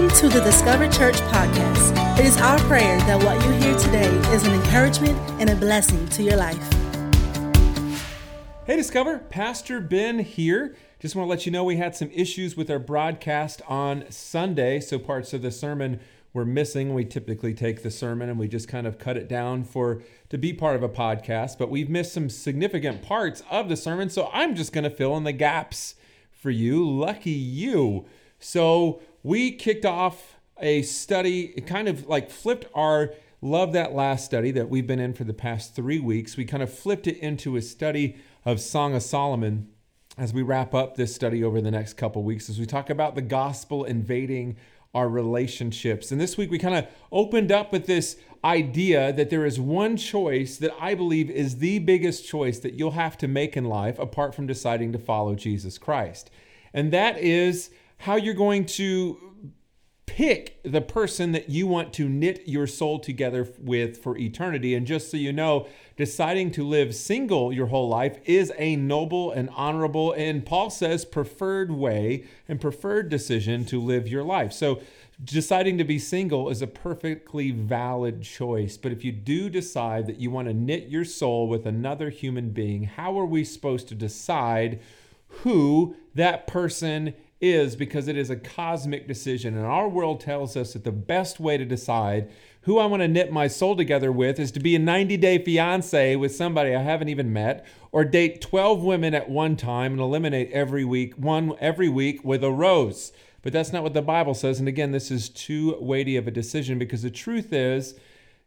Welcome 0.00 0.30
to 0.30 0.38
the 0.38 0.40
Discover 0.40 0.88
Church 0.88 1.16
podcast. 1.16 2.18
It 2.18 2.24
is 2.24 2.38
our 2.38 2.58
prayer 2.60 2.96
that 3.00 3.22
what 3.22 3.38
you 3.44 3.50
hear 3.52 3.76
today 3.76 4.08
is 4.34 4.46
an 4.46 4.54
encouragement 4.54 5.18
and 5.38 5.50
a 5.50 5.54
blessing 5.54 6.08
to 6.08 6.22
your 6.22 6.38
life. 6.38 6.56
Hey, 8.64 8.76
Discover, 8.76 9.18
Pastor 9.18 9.78
Ben 9.78 10.20
here. 10.20 10.74
Just 11.00 11.14
want 11.14 11.26
to 11.26 11.28
let 11.28 11.44
you 11.44 11.52
know 11.52 11.64
we 11.64 11.76
had 11.76 11.94
some 11.94 12.10
issues 12.14 12.56
with 12.56 12.70
our 12.70 12.78
broadcast 12.78 13.60
on 13.68 14.06
Sunday, 14.08 14.80
so 14.80 14.98
parts 14.98 15.34
of 15.34 15.42
the 15.42 15.50
sermon 15.50 16.00
were 16.32 16.46
missing. 16.46 16.94
We 16.94 17.04
typically 17.04 17.52
take 17.52 17.82
the 17.82 17.90
sermon 17.90 18.30
and 18.30 18.38
we 18.38 18.48
just 18.48 18.68
kind 18.68 18.86
of 18.86 18.98
cut 18.98 19.18
it 19.18 19.28
down 19.28 19.64
for 19.64 20.00
to 20.30 20.38
be 20.38 20.54
part 20.54 20.76
of 20.76 20.82
a 20.82 20.88
podcast, 20.88 21.58
but 21.58 21.68
we've 21.68 21.90
missed 21.90 22.14
some 22.14 22.30
significant 22.30 23.02
parts 23.02 23.42
of 23.50 23.68
the 23.68 23.76
sermon, 23.76 24.08
so 24.08 24.30
I'm 24.32 24.54
just 24.54 24.72
going 24.72 24.84
to 24.84 24.90
fill 24.90 25.14
in 25.18 25.24
the 25.24 25.32
gaps 25.32 25.94
for 26.32 26.48
you. 26.48 26.88
Lucky 26.88 27.32
you. 27.32 28.06
So, 28.42 29.02
we 29.22 29.52
kicked 29.52 29.84
off 29.84 30.36
a 30.58 30.82
study, 30.82 31.52
it 31.56 31.66
kind 31.66 31.88
of 31.88 32.06
like 32.06 32.30
flipped 32.30 32.66
our 32.74 33.14
love 33.42 33.72
that 33.72 33.92
last 33.92 34.24
study 34.24 34.50
that 34.50 34.68
we've 34.68 34.86
been 34.86 35.00
in 35.00 35.14
for 35.14 35.24
the 35.24 35.34
past 35.34 35.74
three 35.74 35.98
weeks. 35.98 36.36
We 36.36 36.44
kind 36.44 36.62
of 36.62 36.72
flipped 36.72 37.06
it 37.06 37.18
into 37.18 37.56
a 37.56 37.62
study 37.62 38.16
of 38.44 38.60
Song 38.60 38.94
of 38.94 39.02
Solomon 39.02 39.68
as 40.18 40.34
we 40.34 40.42
wrap 40.42 40.74
up 40.74 40.96
this 40.96 41.14
study 41.14 41.42
over 41.42 41.60
the 41.60 41.70
next 41.70 41.94
couple 41.94 42.22
weeks 42.22 42.50
as 42.50 42.58
we 42.58 42.66
talk 42.66 42.90
about 42.90 43.14
the 43.14 43.22
gospel 43.22 43.84
invading 43.84 44.56
our 44.92 45.08
relationships. 45.08 46.10
And 46.10 46.20
this 46.20 46.36
week 46.36 46.50
we 46.50 46.58
kind 46.58 46.74
of 46.74 46.86
opened 47.12 47.52
up 47.52 47.72
with 47.72 47.86
this 47.86 48.16
idea 48.44 49.12
that 49.12 49.30
there 49.30 49.46
is 49.46 49.60
one 49.60 49.96
choice 49.96 50.56
that 50.56 50.74
I 50.80 50.94
believe 50.94 51.30
is 51.30 51.58
the 51.58 51.78
biggest 51.78 52.26
choice 52.26 52.58
that 52.60 52.74
you'll 52.74 52.92
have 52.92 53.16
to 53.18 53.28
make 53.28 53.56
in 53.56 53.66
life 53.66 53.98
apart 53.98 54.34
from 54.34 54.46
deciding 54.46 54.92
to 54.92 54.98
follow 54.98 55.34
Jesus 55.34 55.78
Christ. 55.78 56.30
And 56.74 56.92
that 56.92 57.18
is 57.18 57.70
how 58.00 58.16
you're 58.16 58.34
going 58.34 58.64
to 58.64 59.18
pick 60.06 60.58
the 60.64 60.80
person 60.80 61.32
that 61.32 61.50
you 61.50 61.66
want 61.66 61.92
to 61.92 62.08
knit 62.08 62.42
your 62.46 62.66
soul 62.66 62.98
together 62.98 63.46
with 63.60 64.02
for 64.02 64.16
eternity. 64.16 64.74
And 64.74 64.86
just 64.86 65.10
so 65.10 65.18
you 65.18 65.32
know, 65.32 65.68
deciding 65.96 66.50
to 66.52 66.66
live 66.66 66.94
single 66.94 67.52
your 67.52 67.66
whole 67.66 67.88
life 67.88 68.18
is 68.24 68.52
a 68.56 68.74
noble 68.74 69.30
and 69.30 69.50
honorable, 69.50 70.12
and 70.12 70.44
Paul 70.44 70.70
says, 70.70 71.04
preferred 71.04 71.70
way 71.70 72.24
and 72.48 72.58
preferred 72.58 73.10
decision 73.10 73.66
to 73.66 73.80
live 73.80 74.08
your 74.08 74.24
life. 74.24 74.52
So, 74.52 74.80
deciding 75.22 75.76
to 75.76 75.84
be 75.84 75.98
single 75.98 76.48
is 76.48 76.62
a 76.62 76.66
perfectly 76.66 77.50
valid 77.50 78.22
choice. 78.22 78.78
But 78.78 78.92
if 78.92 79.04
you 79.04 79.12
do 79.12 79.50
decide 79.50 80.06
that 80.06 80.18
you 80.18 80.30
want 80.30 80.48
to 80.48 80.54
knit 80.54 80.88
your 80.88 81.04
soul 81.04 81.46
with 81.46 81.66
another 81.66 82.08
human 82.08 82.50
being, 82.50 82.84
how 82.84 83.20
are 83.20 83.26
we 83.26 83.44
supposed 83.44 83.88
to 83.88 83.94
decide 83.94 84.80
who 85.28 85.94
that 86.14 86.46
person 86.46 87.14
is 87.40 87.74
because 87.74 88.06
it 88.06 88.16
is 88.16 88.30
a 88.30 88.36
cosmic 88.36 89.08
decision. 89.08 89.56
And 89.56 89.66
our 89.66 89.88
world 89.88 90.20
tells 90.20 90.56
us 90.56 90.74
that 90.74 90.84
the 90.84 90.92
best 90.92 91.40
way 91.40 91.56
to 91.56 91.64
decide 91.64 92.30
who 92.62 92.78
I 92.78 92.86
want 92.86 93.00
to 93.02 93.08
knit 93.08 93.32
my 93.32 93.48
soul 93.48 93.74
together 93.74 94.12
with 94.12 94.38
is 94.38 94.52
to 94.52 94.60
be 94.60 94.76
a 94.76 94.78
90 94.78 95.16
day 95.16 95.42
fiance 95.42 96.16
with 96.16 96.34
somebody 96.34 96.74
I 96.74 96.82
haven't 96.82 97.08
even 97.08 97.32
met, 97.32 97.64
or 97.92 98.04
date 98.04 98.40
12 98.40 98.82
women 98.82 99.14
at 99.14 99.30
one 99.30 99.56
time 99.56 99.92
and 99.92 100.00
eliminate 100.00 100.52
every 100.52 100.84
week, 100.84 101.14
one 101.14 101.54
every 101.58 101.88
week 101.88 102.22
with 102.22 102.44
a 102.44 102.50
rose. 102.50 103.12
But 103.42 103.54
that's 103.54 103.72
not 103.72 103.82
what 103.82 103.94
the 103.94 104.02
Bible 104.02 104.34
says. 104.34 104.58
And 104.58 104.68
again, 104.68 104.92
this 104.92 105.10
is 105.10 105.30
too 105.30 105.76
weighty 105.80 106.16
of 106.16 106.28
a 106.28 106.30
decision 106.30 106.78
because 106.78 107.02
the 107.02 107.10
truth 107.10 107.52
is, 107.52 107.94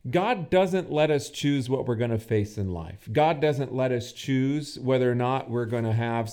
God 0.09 0.49
doesn't 0.49 0.91
let 0.91 1.09
us 1.09 1.29
choose 1.29 1.69
what 1.69 1.87
we're 1.87 1.95
going 1.95 2.11
to 2.11 2.19
face 2.19 2.57
in 2.57 2.73
life. 2.73 3.07
God 3.11 3.39
doesn't 3.39 3.73
let 3.73 3.91
us 3.91 4.11
choose 4.11 4.77
whether 4.77 5.09
or 5.09 5.15
not 5.15 5.49
we're 5.49 5.65
going 5.65 5.85
to 5.85 5.93
have 5.93 6.29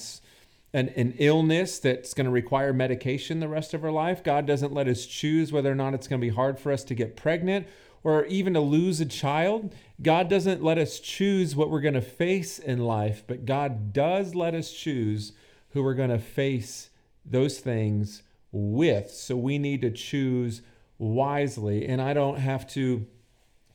an, 0.73 0.89
an 0.91 1.15
illness 1.19 1.79
that's 1.79 2.15
going 2.15 2.27
to 2.27 2.31
require 2.31 2.73
medication 2.73 3.41
the 3.41 3.49
rest 3.49 3.75
of 3.75 3.85
our 3.85 3.91
life. 3.91 4.23
God 4.23 4.47
doesn't 4.47 4.73
let 4.73 4.89
us 4.89 5.07
choose 5.07 5.53
whether 5.53 5.71
or 5.71 5.75
not 5.75 5.95
it's 5.95 6.07
going 6.07 6.21
to 6.21 6.27
be 6.27 6.35
hard 6.35 6.59
for 6.59 6.71
us 6.71 6.85
to 6.85 6.95
get 6.95 7.17
pregnant 7.17 7.67
or 8.03 8.25
even 8.27 8.55
to 8.55 8.61
lose 8.61 9.01
a 9.01 9.07
child. 9.07 9.75
God 10.01 10.29
doesn't 10.29 10.63
let 10.63 10.79
us 10.79 11.01
choose 11.01 11.55
what 11.55 11.71
we're 11.71 11.81
going 11.81 11.95
to 11.95 12.01
face 12.01 12.59
in 12.59 12.79
life, 12.79 13.25
but 13.27 13.45
God 13.45 13.93
does 13.93 14.35
let 14.35 14.55
us 14.55 14.73
choose 14.73 15.33
who 15.71 15.83
we're 15.83 15.95
going 15.95 16.11
to 16.11 16.19
face 16.19 16.91
those 17.25 17.59
things 17.59 18.23
with. 18.53 19.11
So 19.11 19.37
we 19.37 19.59
need 19.59 19.83
to 19.83 19.91
choose 19.91 20.63
wisely. 20.99 21.87
And 21.87 22.01
I 22.01 22.15
don't 22.15 22.39
have 22.39 22.67
to 22.69 23.07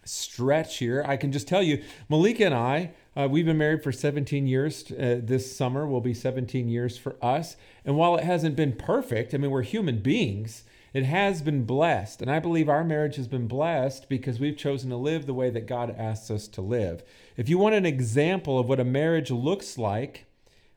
stretch 0.06 0.78
here. 0.78 1.04
I 1.08 1.18
can 1.18 1.32
just 1.32 1.48
tell 1.48 1.64
you, 1.64 1.84
Malika 2.10 2.46
and 2.46 2.56
I, 2.56 2.92
uh, 3.16 3.28
we've 3.30 3.46
been 3.46 3.58
married 3.58 3.84
for 3.84 3.92
17 3.92 4.48
years. 4.48 4.92
Uh, 4.92 5.20
this 5.24 5.56
summer 5.56 5.88
will 5.88 6.02
be 6.02 6.14
17 6.14 6.68
years 6.68 6.98
for 6.98 7.16
us. 7.22 7.56
And 7.86 7.96
while 7.96 8.16
it 8.18 8.24
hasn't 8.24 8.56
been 8.56 8.74
perfect, 8.74 9.34
I 9.34 9.38
mean, 9.38 9.52
we're 9.52 9.62
human 9.62 10.00
beings, 10.00 10.64
it 10.94 11.04
has 11.04 11.42
been 11.42 11.66
blessed. 11.66 12.22
And 12.22 12.32
I 12.32 12.40
believe 12.40 12.70
our 12.70 12.84
marriage 12.84 13.16
has 13.16 13.28
been 13.28 13.48
blessed 13.48 14.10
because 14.10 14.40
we've 14.40 14.58
chosen 14.58 14.90
to 14.90 14.98
live 14.98 15.26
the 15.26 15.34
way 15.34 15.50
that 15.50 15.68
God 15.68 15.96
asks 15.98 16.32
us 16.32 16.48
to 16.50 16.62
live. 16.62 17.04
If 17.38 17.50
you 17.50 17.58
want 17.58 17.76
an 17.76 17.86
example 17.86 18.60
of 18.60 18.68
what 18.68 18.80
a 18.80 18.86
marriage 18.86 19.32
looks 19.32 19.78
like, 19.78 20.26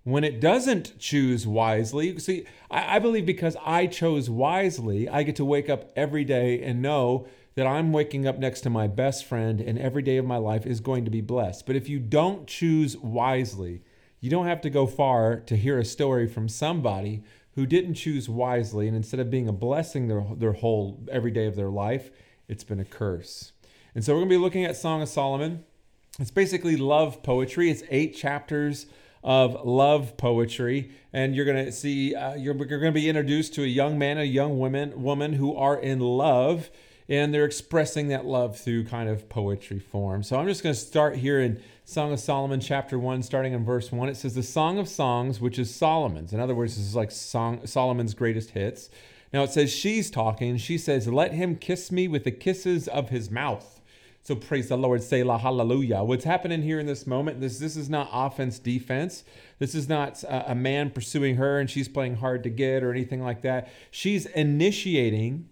when 0.05 0.25
it 0.25 0.41
doesn't 0.41 0.99
choose 0.99 1.47
wisely, 1.47 2.19
see, 2.19 2.47
I, 2.71 2.97
I 2.97 2.99
believe 2.99 3.27
because 3.27 3.57
I 3.65 3.87
chose 3.87 4.31
wisely, 4.31 5.09
I 5.09 5.23
get 5.23 5.37
to 5.37 5.45
wake 5.45 5.69
up 5.69 5.91
every 5.95 6.25
day 6.25 6.63
and 6.63 6.81
know 6.81 7.27
that 7.59 7.67
I'm 7.67 7.93
waking 7.93 8.25
up 8.25 8.39
next 8.39 8.61
to 8.61 8.71
my 8.71 8.87
best 8.87 9.25
friend 9.25 9.61
and 9.61 9.81
every 9.81 10.01
day 10.01 10.17
of 10.17 10.25
my 10.25 10.37
life 10.37 10.65
is 10.65 10.79
going 10.79 11.05
to 11.07 11.11
be 11.11 11.21
blessed. 11.21 11.67
But 11.67 11.75
if 11.75 11.89
you 11.89 11.99
don't 11.99 12.47
choose 12.47 12.97
wisely, 12.97 13.83
you 14.21 14.31
don't 14.31 14.47
have 14.47 14.61
to 14.61 14.71
go 14.71 14.87
far 14.87 15.41
to 15.41 15.57
hear 15.57 15.77
a 15.77 15.85
story 15.85 16.29
from 16.29 16.49
somebody 16.49 17.25
who 17.57 17.67
didn't 17.67 17.95
choose 17.95 18.29
wisely 18.29 18.87
and 18.87 18.97
instead 18.97 19.19
of 19.19 19.29
being 19.29 19.49
a 19.49 19.53
blessing 19.53 20.07
their, 20.07 20.25
their 20.37 20.53
whole 20.53 21.03
every 21.11 21.33
day 21.33 21.47
of 21.47 21.57
their 21.57 21.69
life, 21.69 22.13
it's 22.47 22.63
been 22.63 22.79
a 22.79 22.85
curse. 22.85 23.51
And 23.93 24.05
so 24.05 24.13
we're 24.13 24.21
going 24.21 24.29
to 24.29 24.35
be 24.37 24.41
looking 24.41 24.65
at 24.65 24.77
Song 24.77 25.03
of 25.03 25.09
Solomon. 25.09 25.65
It's 26.21 26.31
basically 26.31 26.77
love 26.77 27.25
poetry. 27.25 27.73
It's 27.73 27.83
eight 27.91 28.15
chapters 28.15 28.87
of 29.25 29.67
love 29.67 30.17
poetry, 30.17 30.93
and 31.13 31.35
you're 31.35 31.45
going 31.45 31.67
to 31.67 31.73
see 31.73 32.15
uh, 32.15 32.35
you're, 32.35 32.55
you're 32.55 32.79
going 32.79 32.93
to 32.95 33.01
be 33.01 33.09
introduced 33.09 33.53
to 33.55 33.65
a 33.65 33.67
young 33.67 33.99
man, 33.99 34.17
a 34.17 34.23
young 34.23 34.61
woman, 34.61 35.03
woman 35.03 35.33
who 35.33 35.57
are 35.57 35.77
in 35.77 35.99
love 35.99 36.71
and 37.09 37.33
they're 37.33 37.45
expressing 37.45 38.09
that 38.09 38.27
love 38.27 38.59
through 38.59 38.85
kind 38.85 39.09
of 39.09 39.29
poetry 39.29 39.79
form. 39.79 40.23
So 40.23 40.39
I'm 40.39 40.47
just 40.47 40.63
going 40.63 40.75
to 40.75 40.81
start 40.81 41.17
here 41.17 41.41
in 41.41 41.63
Song 41.85 42.13
of 42.13 42.21
Solomon, 42.21 42.61
chapter 42.61 42.99
1, 42.99 43.23
starting 43.23 43.55
in 43.55 43.65
verse 43.65 43.91
1. 43.91 44.09
It 44.11 44.17
says, 44.17 44.35
The 44.35 44.43
Song 44.43 44.79
of 44.79 44.89
Songs, 44.89 45.41
which 45.41 45.59
is 45.59 45.75
Solomon's. 45.75 46.33
In 46.35 46.41
other 46.41 46.55
words, 46.55 46.77
this 46.77 46.85
is 46.85 46.95
like 46.95 47.11
song, 47.11 47.67
Solomon's 47.67 48.13
greatest 48.13 48.51
hits. 48.51 48.91
Now 49.33 49.43
it 49.43 49.51
says, 49.51 49.73
She's 49.73 50.11
talking. 50.11 50.59
She 50.59 50.77
says, 50.77 51.09
Let 51.09 51.33
him 51.33 51.57
kiss 51.57 51.91
me 51.91 52.09
with 52.09 52.25
the 52.25 52.31
kisses 52.31 52.89
of 52.89 53.09
his 53.09 53.31
mouth. 53.31 53.81
So 54.23 54.35
praise 54.35 54.69
the 54.69 54.77
Lord, 54.77 55.03
say 55.03 55.23
la 55.23 55.39
hallelujah. 55.39 56.03
What's 56.03 56.25
happening 56.25 56.61
here 56.61 56.79
in 56.79 56.85
this 56.85 57.07
moment, 57.07 57.41
this, 57.41 57.59
this 57.59 57.77
is 57.77 57.89
not 57.89 58.11
offense, 58.13 58.59
defense. 58.59 59.25
This 59.59 59.75
is 59.75 59.89
not 59.89 60.23
a, 60.25 60.53
a 60.53 60.55
man 60.55 60.91
pursuing 60.91 61.37
her 61.37 61.59
and 61.59 61.71
she's 61.71 61.89
playing 61.89 62.17
hard 62.17 62.43
to 62.43 62.51
get 62.51 62.83
or 62.83 62.91
anything 62.91 63.23
like 63.23 63.41
that. 63.41 63.73
She's 63.91 64.27
initiating 64.27 65.49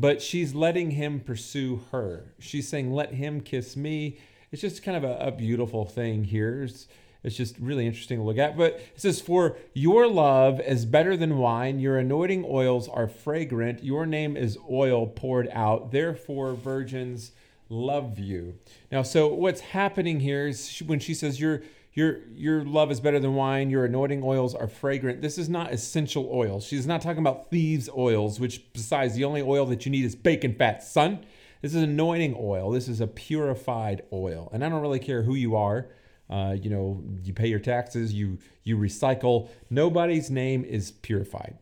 but 0.00 0.20
she's 0.20 0.54
letting 0.54 0.90
him 0.90 1.20
pursue 1.20 1.80
her. 1.90 2.34
She's 2.38 2.68
saying, 2.68 2.92
Let 2.92 3.14
him 3.14 3.40
kiss 3.40 3.76
me. 3.76 4.18
It's 4.52 4.60
just 4.60 4.82
kind 4.82 4.96
of 4.96 5.04
a, 5.04 5.16
a 5.28 5.32
beautiful 5.32 5.84
thing 5.86 6.24
here. 6.24 6.64
It's, 6.64 6.86
it's 7.24 7.36
just 7.36 7.58
really 7.58 7.86
interesting 7.86 8.18
to 8.18 8.24
look 8.24 8.38
at. 8.38 8.56
But 8.56 8.74
it 8.74 9.00
says, 9.00 9.20
For 9.20 9.56
your 9.72 10.06
love 10.06 10.60
is 10.60 10.84
better 10.84 11.16
than 11.16 11.38
wine, 11.38 11.80
your 11.80 11.98
anointing 11.98 12.44
oils 12.46 12.88
are 12.88 13.08
fragrant, 13.08 13.82
your 13.82 14.04
name 14.04 14.36
is 14.36 14.58
oil 14.70 15.06
poured 15.06 15.48
out. 15.52 15.92
Therefore, 15.92 16.54
virgins 16.54 17.32
love 17.70 18.18
you. 18.18 18.54
Now, 18.92 19.02
so 19.02 19.28
what's 19.28 19.60
happening 19.60 20.20
here 20.20 20.46
is 20.46 20.78
when 20.86 21.00
she 21.00 21.14
says, 21.14 21.40
You're 21.40 21.62
your 21.96 22.18
your 22.34 22.62
love 22.62 22.92
is 22.92 23.00
better 23.00 23.18
than 23.18 23.34
wine. 23.34 23.70
Your 23.70 23.86
anointing 23.86 24.22
oils 24.22 24.54
are 24.54 24.68
fragrant. 24.68 25.22
This 25.22 25.38
is 25.38 25.48
not 25.48 25.72
essential 25.72 26.28
oils 26.30 26.64
she's 26.64 26.86
not 26.86 27.00
talking 27.00 27.18
about 27.18 27.50
thieves 27.50 27.88
oils 27.96 28.38
which 28.38 28.72
besides 28.72 29.14
the 29.14 29.24
only 29.24 29.42
oil 29.42 29.66
that 29.66 29.84
you 29.84 29.90
need 29.90 30.04
is 30.04 30.14
bacon 30.14 30.54
fat 30.54 30.84
son. 30.84 31.24
This 31.62 31.74
is 31.74 31.82
anointing 31.82 32.36
oil. 32.38 32.70
This 32.70 32.86
is 32.86 33.00
a 33.00 33.06
purified 33.06 34.02
oil. 34.12 34.50
And 34.52 34.62
i 34.62 34.68
don't 34.68 34.82
really 34.82 35.00
care 35.00 35.22
who 35.22 35.34
you 35.34 35.56
are. 35.56 35.88
Uh, 36.28 36.54
you 36.60 36.68
know 36.68 37.02
you 37.22 37.32
pay 37.32 37.48
your 37.48 37.60
taxes 37.60 38.12
you 38.12 38.38
you 38.62 38.76
recycle. 38.76 39.48
Nobody's 39.70 40.30
name 40.30 40.64
is 40.64 40.90
purified. 40.90 41.56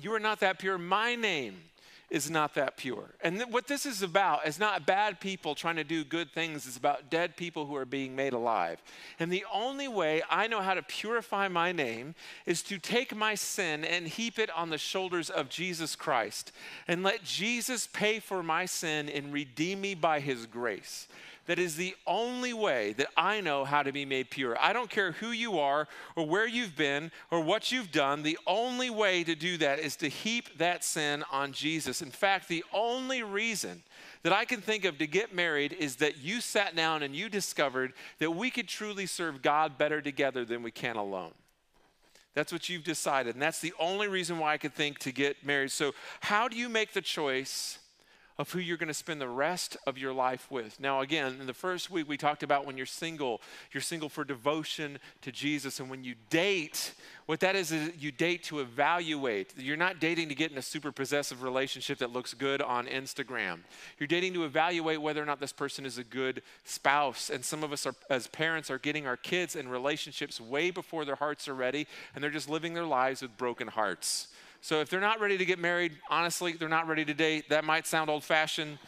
You 0.00 0.12
are 0.14 0.20
not 0.20 0.40
that 0.40 0.58
pure. 0.58 0.78
My 0.78 1.14
name 1.14 1.58
is 2.12 2.30
not 2.30 2.54
that 2.54 2.76
pure. 2.76 3.08
And 3.22 3.36
th- 3.36 3.48
what 3.48 3.66
this 3.66 3.86
is 3.86 4.02
about 4.02 4.46
is 4.46 4.58
not 4.58 4.84
bad 4.84 5.18
people 5.18 5.54
trying 5.54 5.76
to 5.76 5.84
do 5.84 6.04
good 6.04 6.30
things, 6.30 6.66
it's 6.66 6.76
about 6.76 7.10
dead 7.10 7.38
people 7.38 7.64
who 7.64 7.74
are 7.74 7.86
being 7.86 8.14
made 8.14 8.34
alive. 8.34 8.82
And 9.18 9.32
the 9.32 9.46
only 9.50 9.88
way 9.88 10.22
I 10.28 10.46
know 10.46 10.60
how 10.60 10.74
to 10.74 10.82
purify 10.82 11.48
my 11.48 11.72
name 11.72 12.14
is 12.44 12.62
to 12.64 12.78
take 12.78 13.16
my 13.16 13.34
sin 13.34 13.82
and 13.82 14.06
heap 14.06 14.38
it 14.38 14.50
on 14.50 14.68
the 14.68 14.76
shoulders 14.76 15.30
of 15.30 15.48
Jesus 15.48 15.96
Christ 15.96 16.52
and 16.86 17.02
let 17.02 17.24
Jesus 17.24 17.88
pay 17.90 18.20
for 18.20 18.42
my 18.42 18.66
sin 18.66 19.08
and 19.08 19.32
redeem 19.32 19.80
me 19.80 19.94
by 19.94 20.20
his 20.20 20.44
grace. 20.44 21.08
That 21.46 21.58
is 21.58 21.76
the 21.76 21.94
only 22.06 22.52
way 22.52 22.92
that 22.94 23.08
I 23.16 23.40
know 23.40 23.64
how 23.64 23.82
to 23.82 23.92
be 23.92 24.04
made 24.04 24.30
pure. 24.30 24.56
I 24.60 24.72
don't 24.72 24.90
care 24.90 25.12
who 25.12 25.30
you 25.30 25.58
are 25.58 25.88
or 26.14 26.26
where 26.26 26.46
you've 26.46 26.76
been 26.76 27.10
or 27.30 27.40
what 27.40 27.72
you've 27.72 27.90
done. 27.90 28.22
The 28.22 28.38
only 28.46 28.90
way 28.90 29.24
to 29.24 29.34
do 29.34 29.56
that 29.58 29.80
is 29.80 29.96
to 29.96 30.08
heap 30.08 30.58
that 30.58 30.84
sin 30.84 31.24
on 31.32 31.52
Jesus. 31.52 32.00
In 32.00 32.10
fact, 32.10 32.48
the 32.48 32.64
only 32.72 33.22
reason 33.22 33.82
that 34.22 34.32
I 34.32 34.44
can 34.44 34.60
think 34.60 34.84
of 34.84 34.98
to 34.98 35.06
get 35.06 35.34
married 35.34 35.72
is 35.72 35.96
that 35.96 36.18
you 36.18 36.40
sat 36.40 36.76
down 36.76 37.02
and 37.02 37.14
you 37.14 37.28
discovered 37.28 37.92
that 38.20 38.30
we 38.30 38.50
could 38.50 38.68
truly 38.68 39.06
serve 39.06 39.42
God 39.42 39.76
better 39.76 40.00
together 40.00 40.44
than 40.44 40.62
we 40.62 40.70
can 40.70 40.96
alone. 40.96 41.32
That's 42.34 42.52
what 42.52 42.68
you've 42.68 42.84
decided. 42.84 43.34
And 43.34 43.42
that's 43.42 43.60
the 43.60 43.74
only 43.78 44.08
reason 44.08 44.38
why 44.38 44.54
I 44.54 44.58
could 44.58 44.74
think 44.74 45.00
to 45.00 45.12
get 45.12 45.44
married. 45.44 45.70
So, 45.70 45.92
how 46.20 46.48
do 46.48 46.56
you 46.56 46.68
make 46.68 46.92
the 46.92 47.02
choice 47.02 47.78
of 48.38 48.50
who 48.50 48.58
you're 48.58 48.76
going 48.76 48.88
to 48.88 48.94
spend 48.94 49.20
the 49.20 49.28
rest 49.28 49.76
of 49.86 49.98
your 49.98 50.12
life 50.12 50.50
with. 50.50 50.80
Now, 50.80 51.00
again, 51.00 51.36
in 51.40 51.46
the 51.46 51.54
first 51.54 51.90
week, 51.90 52.08
we 52.08 52.16
talked 52.16 52.42
about 52.42 52.66
when 52.66 52.76
you're 52.76 52.86
single, 52.86 53.40
you're 53.72 53.82
single 53.82 54.08
for 54.08 54.24
devotion 54.24 54.98
to 55.20 55.30
Jesus. 55.30 55.80
And 55.80 55.90
when 55.90 56.02
you 56.02 56.14
date, 56.30 56.94
what 57.26 57.40
that 57.40 57.54
is, 57.54 57.72
is 57.72 57.92
you 57.98 58.10
date 58.10 58.42
to 58.44 58.60
evaluate. 58.60 59.54
You're 59.56 59.76
not 59.76 60.00
dating 60.00 60.28
to 60.30 60.34
get 60.34 60.50
in 60.50 60.58
a 60.58 60.62
super 60.62 60.90
possessive 60.92 61.42
relationship 61.42 61.98
that 61.98 62.12
looks 62.12 62.34
good 62.34 62.62
on 62.62 62.86
Instagram. 62.86 63.60
You're 63.98 64.06
dating 64.06 64.32
to 64.34 64.44
evaluate 64.44 65.00
whether 65.00 65.22
or 65.22 65.26
not 65.26 65.40
this 65.40 65.52
person 65.52 65.84
is 65.84 65.98
a 65.98 66.04
good 66.04 66.42
spouse. 66.64 67.30
And 67.30 67.44
some 67.44 67.62
of 67.62 67.72
us, 67.72 67.86
are, 67.86 67.94
as 68.08 68.26
parents, 68.26 68.70
are 68.70 68.78
getting 68.78 69.06
our 69.06 69.16
kids 69.16 69.56
in 69.56 69.68
relationships 69.68 70.40
way 70.40 70.70
before 70.70 71.04
their 71.04 71.16
hearts 71.16 71.48
are 71.48 71.54
ready, 71.54 71.86
and 72.14 72.24
they're 72.24 72.30
just 72.30 72.48
living 72.48 72.74
their 72.74 72.86
lives 72.86 73.22
with 73.22 73.36
broken 73.36 73.68
hearts. 73.68 74.28
So 74.62 74.80
if 74.80 74.88
they're 74.88 75.00
not 75.00 75.20
ready 75.20 75.36
to 75.36 75.44
get 75.44 75.58
married, 75.58 75.98
honestly, 76.08 76.52
they're 76.52 76.68
not 76.68 76.86
ready 76.86 77.04
to 77.04 77.12
date. 77.12 77.48
That 77.48 77.64
might 77.64 77.84
sound 77.84 78.08
old 78.08 78.22
fashioned, 78.22 78.78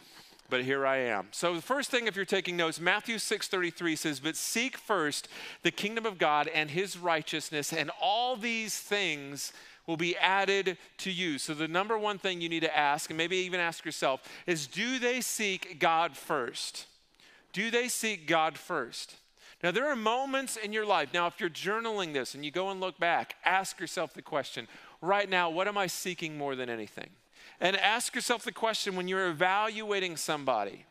but 0.49 0.63
here 0.63 0.87
I 0.87 0.99
am. 0.99 1.27
So 1.31 1.53
the 1.53 1.61
first 1.61 1.91
thing 1.91 2.07
if 2.07 2.15
you're 2.15 2.23
taking 2.23 2.55
notes, 2.55 2.79
Matthew 2.79 3.19
6:33 3.19 3.97
says, 3.97 4.21
"But 4.21 4.37
seek 4.37 4.77
first 4.77 5.27
the 5.63 5.71
kingdom 5.71 6.05
of 6.05 6.17
God 6.17 6.47
and 6.47 6.71
his 6.71 6.97
righteousness, 6.97 7.73
and 7.73 7.91
all 7.99 8.37
these 8.37 8.79
things 8.79 9.51
will 9.85 9.97
be 9.97 10.15
added 10.15 10.77
to 10.99 11.11
you." 11.11 11.37
So 11.37 11.53
the 11.53 11.67
number 11.67 11.97
one 11.97 12.19
thing 12.19 12.39
you 12.39 12.47
need 12.47 12.61
to 12.61 12.75
ask, 12.75 13.09
and 13.09 13.17
maybe 13.17 13.35
even 13.35 13.59
ask 13.59 13.83
yourself, 13.83 14.21
is 14.47 14.67
do 14.67 14.97
they 14.97 15.19
seek 15.19 15.77
God 15.77 16.15
first? 16.15 16.85
Do 17.51 17.69
they 17.69 17.89
seek 17.89 18.27
God 18.27 18.57
first? 18.57 19.15
Now, 19.63 19.71
there 19.71 19.87
are 19.87 19.95
moments 19.95 20.57
in 20.57 20.73
your 20.73 20.85
life. 20.85 21.13
Now, 21.13 21.27
if 21.27 21.39
you're 21.39 21.49
journaling 21.49 22.13
this 22.13 22.35
and 22.35 22.45
you 22.45 22.51
go 22.51 22.69
and 22.69 22.79
look 22.79 22.99
back, 22.99 23.35
ask 23.43 23.79
yourself 23.79 24.13
the 24.13 24.21
question 24.21 24.67
right 25.07 25.29
now, 25.29 25.49
what 25.49 25.67
am 25.67 25.77
I 25.77 25.87
seeking 25.87 26.37
more 26.37 26.55
than 26.55 26.69
anything? 26.69 27.09
And 27.59 27.77
ask 27.77 28.13
yourself 28.15 28.43
the 28.43 28.51
question 28.51 28.95
when 28.95 29.07
you're 29.07 29.27
evaluating 29.27 30.17
somebody 30.17 30.85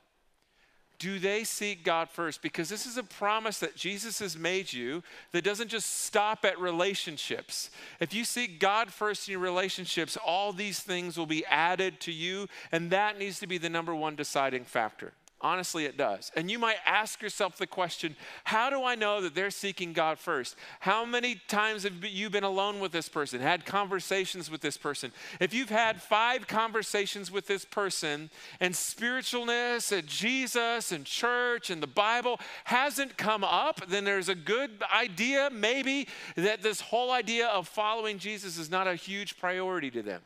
do 0.98 1.18
they 1.18 1.44
seek 1.44 1.84
God 1.84 2.08
first? 2.08 2.40
Because 2.40 2.68
this 2.68 2.86
is 2.86 2.96
a 2.96 3.02
promise 3.02 3.58
that 3.58 3.76
Jesus 3.76 4.20
has 4.20 4.38
made 4.38 4.72
you 4.72 5.02
that 5.32 5.44
doesn't 5.44 5.68
just 5.68 6.04
stop 6.04 6.44
at 6.44 6.58
relationships. 6.58 7.68
If 8.00 8.14
you 8.14 8.24
seek 8.24 8.60
God 8.60 8.90
first 8.90 9.28
in 9.28 9.32
your 9.32 9.40
relationships, 9.40 10.16
all 10.16 10.52
these 10.52 10.80
things 10.80 11.18
will 11.18 11.26
be 11.26 11.44
added 11.46 12.00
to 12.00 12.12
you, 12.12 12.48
and 12.70 12.90
that 12.90 13.18
needs 13.18 13.38
to 13.40 13.46
be 13.46 13.58
the 13.58 13.68
number 13.68 13.94
one 13.94 14.14
deciding 14.14 14.64
factor. 14.64 15.12
Honestly, 15.44 15.84
it 15.84 15.98
does. 15.98 16.32
And 16.34 16.50
you 16.50 16.58
might 16.58 16.78
ask 16.86 17.20
yourself 17.20 17.58
the 17.58 17.66
question 17.66 18.16
how 18.44 18.70
do 18.70 18.82
I 18.82 18.94
know 18.94 19.20
that 19.20 19.34
they're 19.34 19.50
seeking 19.50 19.92
God 19.92 20.18
first? 20.18 20.56
How 20.80 21.04
many 21.04 21.34
times 21.48 21.82
have 21.82 22.02
you 22.02 22.30
been 22.30 22.44
alone 22.44 22.80
with 22.80 22.92
this 22.92 23.10
person, 23.10 23.40
had 23.40 23.66
conversations 23.66 24.50
with 24.50 24.62
this 24.62 24.78
person? 24.78 25.12
If 25.40 25.52
you've 25.52 25.68
had 25.68 26.00
five 26.00 26.46
conversations 26.46 27.30
with 27.30 27.46
this 27.46 27.66
person 27.66 28.30
and 28.58 28.72
spiritualness 28.72 29.92
and 29.92 30.08
Jesus 30.08 30.92
and 30.92 31.04
church 31.04 31.68
and 31.68 31.82
the 31.82 31.86
Bible 31.86 32.40
hasn't 32.64 33.18
come 33.18 33.44
up, 33.44 33.86
then 33.86 34.04
there's 34.04 34.30
a 34.30 34.34
good 34.34 34.70
idea, 34.90 35.50
maybe, 35.52 36.08
that 36.36 36.62
this 36.62 36.80
whole 36.80 37.10
idea 37.10 37.48
of 37.48 37.68
following 37.68 38.18
Jesus 38.18 38.56
is 38.56 38.70
not 38.70 38.86
a 38.86 38.94
huge 38.94 39.36
priority 39.36 39.90
to 39.90 40.00
them. 40.00 40.22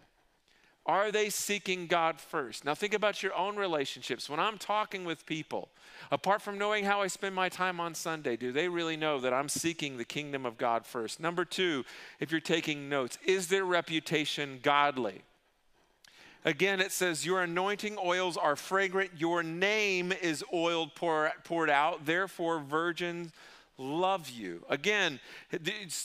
Are 0.88 1.12
they 1.12 1.28
seeking 1.28 1.86
God 1.86 2.18
first? 2.18 2.64
Now, 2.64 2.74
think 2.74 2.94
about 2.94 3.22
your 3.22 3.36
own 3.36 3.56
relationships. 3.56 4.30
When 4.30 4.40
I'm 4.40 4.56
talking 4.56 5.04
with 5.04 5.26
people, 5.26 5.68
apart 6.10 6.40
from 6.40 6.56
knowing 6.56 6.86
how 6.86 7.02
I 7.02 7.08
spend 7.08 7.34
my 7.34 7.50
time 7.50 7.78
on 7.78 7.94
Sunday, 7.94 8.36
do 8.36 8.52
they 8.52 8.70
really 8.70 8.96
know 8.96 9.20
that 9.20 9.34
I'm 9.34 9.50
seeking 9.50 9.98
the 9.98 10.06
kingdom 10.06 10.46
of 10.46 10.56
God 10.56 10.86
first? 10.86 11.20
Number 11.20 11.44
two, 11.44 11.84
if 12.20 12.32
you're 12.32 12.40
taking 12.40 12.88
notes, 12.88 13.18
is 13.26 13.48
their 13.48 13.66
reputation 13.66 14.60
godly? 14.62 15.20
Again, 16.46 16.80
it 16.80 16.92
says, 16.92 17.26
Your 17.26 17.42
anointing 17.42 17.98
oils 18.02 18.38
are 18.38 18.56
fragrant, 18.56 19.10
your 19.18 19.42
name 19.42 20.12
is 20.22 20.42
oiled 20.54 20.94
pour, 20.94 21.30
poured 21.44 21.68
out, 21.68 22.06
therefore, 22.06 22.60
virgins 22.60 23.30
love 23.78 24.28
you. 24.28 24.64
Again, 24.68 25.20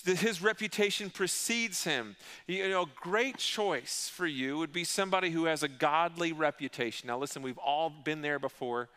his 0.05 0.41
reputation 0.41 1.09
precedes 1.09 1.83
him. 1.83 2.15
You 2.47 2.69
know, 2.69 2.83
a 2.83 2.89
great 2.95 3.37
choice 3.37 4.09
for 4.13 4.27
you 4.27 4.57
would 4.59 4.71
be 4.71 4.83
somebody 4.83 5.31
who 5.31 5.45
has 5.45 5.63
a 5.63 5.67
godly 5.67 6.31
reputation. 6.31 7.07
Now, 7.07 7.17
listen, 7.17 7.41
we've 7.41 7.57
all 7.57 7.89
been 7.89 8.21
there 8.21 8.39
before 8.39 8.89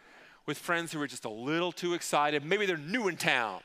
with 0.45 0.59
friends 0.59 0.93
who 0.93 1.01
are 1.01 1.07
just 1.07 1.25
a 1.25 1.31
little 1.31 1.73
too 1.73 1.95
excited. 1.95 2.45
Maybe 2.45 2.67
they're 2.67 2.77
new 2.77 3.09
in 3.09 3.17
town. 3.17 3.61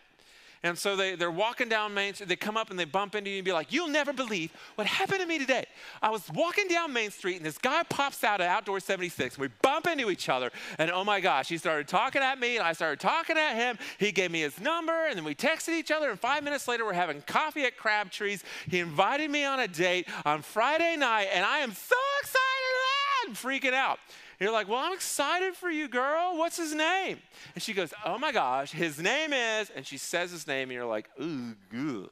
And 0.64 0.78
so 0.78 0.96
they, 0.96 1.16
they're 1.16 1.32
walking 1.32 1.70
down 1.70 1.94
Main 1.94 2.14
Street, 2.14 2.30
they 2.30 2.36
come 2.36 2.56
up 2.56 2.70
and 2.70 2.78
they 2.78 2.86
bump 2.86 3.16
into 3.16 3.32
you 3.32 3.38
and 3.38 3.46
be 3.46 3.52
like, 3.52 3.74
You'll 3.74 3.88
never 3.88 4.14
believe 4.14 4.52
what 4.76 4.86
happened 4.86 5.22
to 5.22 5.26
me 5.26 5.40
today. 5.40 5.66
I 6.02 6.12
was 6.12 6.30
walking 6.34 6.68
down 6.68 6.94
Main 6.94 7.10
Street 7.10 7.38
and 7.38 7.46
this 7.46 7.58
guy 7.58 7.82
pops 7.84 8.24
out 8.24 8.42
at 8.42 8.48
Outdoor 8.48 8.80
76. 8.80 9.36
And 9.36 9.42
we 9.42 9.48
bump 9.62 9.88
into 9.88 10.12
each 10.12 10.30
other. 10.30 10.52
And 10.78 10.92
oh 10.92 11.04
my 11.04 11.20
gosh, 11.20 11.50
he 11.50 11.58
started 11.58 11.88
talking 11.88 12.22
at 12.22 12.40
me 12.40 12.58
and 12.58 12.66
I 12.66 12.74
started 12.74 13.00
talking 13.00 13.38
at 13.38 13.56
him. 13.56 13.80
He 13.98 14.12
gave 14.12 14.30
me 14.30 14.42
his 14.42 14.60
number 14.60 15.08
and 15.08 15.18
then 15.18 15.24
we 15.24 15.34
texted 15.34 15.78
each 15.78 15.90
other. 15.90 16.12
And 16.12 16.20
five 16.20 16.44
minutes 16.44 16.68
later, 16.68 16.86
we're 16.86 16.94
having 16.94 17.22
coffee 17.24 17.64
at 17.64 17.76
Crabtree's. 17.76 18.44
He 18.70 18.80
invited 18.80 19.32
me 19.32 19.44
on 19.44 19.60
a 19.60 19.68
date 19.68 20.08
on 20.26 20.44
Friday 20.44 20.96
night 20.96 21.30
and 21.34 21.44
I 21.44 21.60
am 21.60 21.72
so 21.72 21.96
excited. 22.22 22.71
I'm 23.32 23.36
freaking 23.38 23.74
out. 23.74 24.00
You're 24.40 24.52
like, 24.52 24.68
well, 24.68 24.80
I'm 24.80 24.94
excited 24.94 25.56
for 25.56 25.70
you, 25.70 25.88
girl. 25.88 26.38
What's 26.38 26.58
his 26.58 26.76
name? 26.76 27.20
And 27.56 27.64
she 27.64 27.74
goes, 27.74 27.94
oh 28.06 28.18
my 28.18 28.34
gosh, 28.34 28.72
his 28.72 29.00
name 29.00 29.32
is, 29.32 29.72
and 29.74 29.86
she 29.86 29.98
says 29.98 30.32
his 30.32 30.48
name, 30.48 30.70
and 30.70 30.74
you're 30.74 30.86
like, 30.86 31.10
ooh, 31.22 31.56
good. 31.70 32.10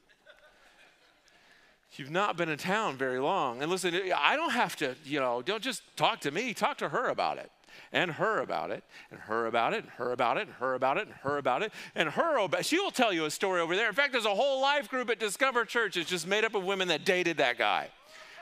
You've 1.94 2.12
not 2.12 2.38
been 2.38 2.48
in 2.48 2.57
town 2.57 2.95
very 2.95 3.19
long. 3.19 3.62
And 3.62 3.69
listen, 3.69 3.94
I 4.16 4.38
don't 4.38 4.51
have 4.51 4.77
to, 4.77 4.95
you 5.04 5.19
know, 5.19 5.42
don't 5.42 5.62
just 5.62 5.81
talk 5.98 6.21
to 6.21 6.31
me, 6.31 6.54
talk 6.54 6.77
to 6.77 6.89
her 6.89 7.10
about 7.10 7.38
it 7.38 7.51
and 7.92 8.12
her 8.12 8.39
about 8.39 8.71
it, 8.71 8.83
and 9.12 9.19
her 9.21 9.48
about 9.48 9.74
it, 9.74 9.83
and 9.83 9.89
her 9.94 10.12
about 10.12 10.38
it, 10.38 10.48
and 10.48 10.54
her 10.56 10.74
about 10.75 10.98
it, 10.98 11.07
and 11.07 11.16
her 11.18 11.38
about 11.38 11.63
it, 11.63 11.71
and 11.95 12.10
her 12.10 12.38
about 12.38 12.66
She 12.66 12.80
will 12.80 12.92
tell 12.92 13.12
you 13.12 13.25
a 13.25 13.31
story 13.31 13.62
over 13.62 13.75
there. 13.75 13.88
In 13.88 13.95
fact, 13.95 14.12
there's 14.12 14.25
a 14.25 14.36
whole 14.36 14.62
life 14.62 14.89
group 14.89 15.10
at 15.10 15.19
Discover 15.19 15.66
Church 15.66 15.95
that's 15.95 16.10
just 16.10 16.27
made 16.27 16.45
up 16.45 16.56
of 16.56 16.63
women 16.63 16.88
that 16.89 17.04
dated 17.04 17.38
that 17.38 17.57
guy. 17.57 17.89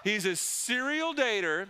He's 0.04 0.26
a 0.26 0.36
serial 0.36 1.14
dater 1.14 1.68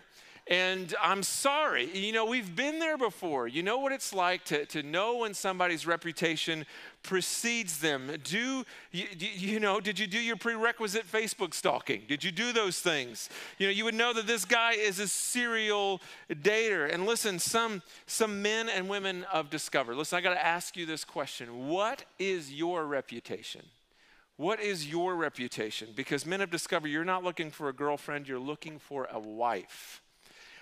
and 0.49 0.95
I'm 1.01 1.23
sorry, 1.23 1.89
you 1.93 2.13
know, 2.13 2.25
we've 2.25 2.55
been 2.55 2.79
there 2.79 2.97
before. 2.97 3.49
You 3.49 3.63
know 3.63 3.79
what 3.79 3.91
it's 3.91 4.13
like 4.13 4.45
to, 4.45 4.65
to 4.67 4.81
know 4.81 5.17
when 5.17 5.33
somebody's 5.33 5.85
reputation 5.85 6.65
precedes 7.03 7.79
them. 7.79 8.09
Do 8.23 8.63
you, 8.91 9.05
you 9.19 9.59
know, 9.59 9.81
did 9.81 9.99
you 9.99 10.07
do 10.07 10.19
your 10.19 10.37
prerequisite 10.37 11.05
Facebook 11.05 11.53
stalking? 11.53 12.03
Did 12.07 12.23
you 12.23 12.31
do 12.31 12.53
those 12.53 12.79
things? 12.79 13.29
You 13.57 13.67
know, 13.67 13.71
you 13.71 13.83
would 13.83 13.95
know 13.95 14.13
that 14.13 14.25
this 14.25 14.45
guy 14.45 14.73
is 14.73 14.99
a 14.99 15.07
serial 15.09 16.01
dater. 16.31 16.93
And 16.93 17.05
listen, 17.05 17.39
some, 17.39 17.81
some 18.05 18.41
men 18.41 18.69
and 18.69 18.87
women 18.87 19.25
of 19.25 19.49
Discover, 19.49 19.95
listen, 19.95 20.17
I 20.17 20.21
got 20.21 20.33
to 20.33 20.45
ask 20.45 20.77
you 20.77 20.85
this 20.85 21.03
question 21.03 21.67
What 21.67 22.05
is 22.19 22.53
your 22.53 22.85
reputation? 22.85 23.63
What 24.37 24.61
is 24.61 24.87
your 24.87 25.15
reputation? 25.15 25.89
Because 25.95 26.25
men 26.25 26.41
of 26.41 26.51
Discover, 26.51 26.87
you're 26.87 27.03
not 27.03 27.23
looking 27.23 27.51
for 27.51 27.67
a 27.67 27.73
girlfriend, 27.73 28.27
you're 28.27 28.39
looking 28.39 28.77
for 28.79 29.07
a 29.11 29.19
wife. 29.19 30.01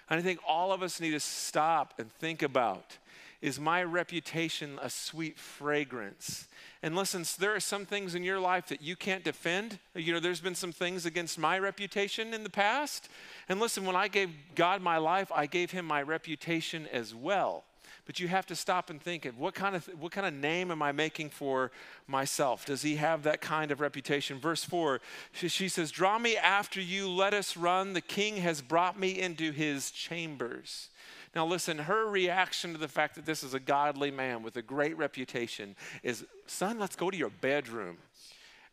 And 0.09 0.19
I 0.19 0.23
think 0.23 0.39
all 0.47 0.71
of 0.71 0.83
us 0.83 0.99
need 0.99 1.11
to 1.11 1.19
stop 1.19 1.95
and 1.97 2.11
think 2.11 2.41
about 2.41 2.97
is 3.41 3.59
my 3.59 3.83
reputation 3.83 4.79
a 4.81 4.89
sweet 4.89 5.37
fragrance? 5.37 6.47
And 6.81 6.95
listen, 6.95 7.23
there 7.37 7.53
are 7.53 7.59
some 7.59 7.85
things 7.85 8.15
in 8.15 8.23
your 8.23 8.39
life 8.39 8.67
that 8.67 8.81
you 8.81 8.95
can't 8.95 9.23
defend. 9.23 9.77
You 9.93 10.13
know, 10.13 10.19
there's 10.19 10.41
been 10.41 10.55
some 10.55 10.71
things 10.71 11.05
against 11.05 11.37
my 11.37 11.59
reputation 11.59 12.33
in 12.33 12.43
the 12.43 12.49
past. 12.49 13.09
And 13.47 13.59
listen, 13.59 13.85
when 13.85 13.95
I 13.95 14.07
gave 14.07 14.31
God 14.55 14.81
my 14.81 14.97
life, 14.97 15.31
I 15.33 15.45
gave 15.45 15.71
him 15.71 15.85
my 15.85 16.01
reputation 16.01 16.87
as 16.91 17.13
well 17.13 17.65
but 18.05 18.19
you 18.19 18.27
have 18.27 18.45
to 18.47 18.55
stop 18.55 18.89
and 18.89 19.01
think 19.01 19.25
of 19.25 19.37
what 19.37 19.53
kind 19.53 19.75
of 19.75 19.85
what 19.99 20.11
kind 20.11 20.27
of 20.27 20.33
name 20.33 20.71
am 20.71 20.81
I 20.81 20.91
making 20.91 21.29
for 21.29 21.71
myself? 22.07 22.65
Does 22.65 22.81
he 22.81 22.95
have 22.97 23.23
that 23.23 23.41
kind 23.41 23.71
of 23.71 23.81
reputation? 23.81 24.39
Verse 24.39 24.63
4, 24.63 25.01
she, 25.31 25.47
she 25.47 25.69
says, 25.69 25.91
Draw 25.91 26.19
me 26.19 26.37
after 26.37 26.79
you, 26.79 27.09
let 27.09 27.33
us 27.33 27.57
run. 27.57 27.93
The 27.93 28.01
king 28.01 28.37
has 28.37 28.61
brought 28.61 28.99
me 28.99 29.19
into 29.19 29.51
his 29.51 29.91
chambers. 29.91 30.89
Now, 31.35 31.45
listen, 31.45 31.77
her 31.79 32.05
reaction 32.05 32.71
to 32.71 32.77
the 32.77 32.87
fact 32.87 33.15
that 33.15 33.25
this 33.25 33.43
is 33.43 33.53
a 33.53 33.59
godly 33.59 34.09
man 34.09 34.41
with 34.41 34.55
a 34.55 34.61
great 34.61 34.97
reputation 34.97 35.75
is, 36.01 36.25
Son, 36.47 36.79
let's 36.79 36.95
go 36.95 37.11
to 37.11 37.17
your 37.17 37.29
bedroom. 37.29 37.97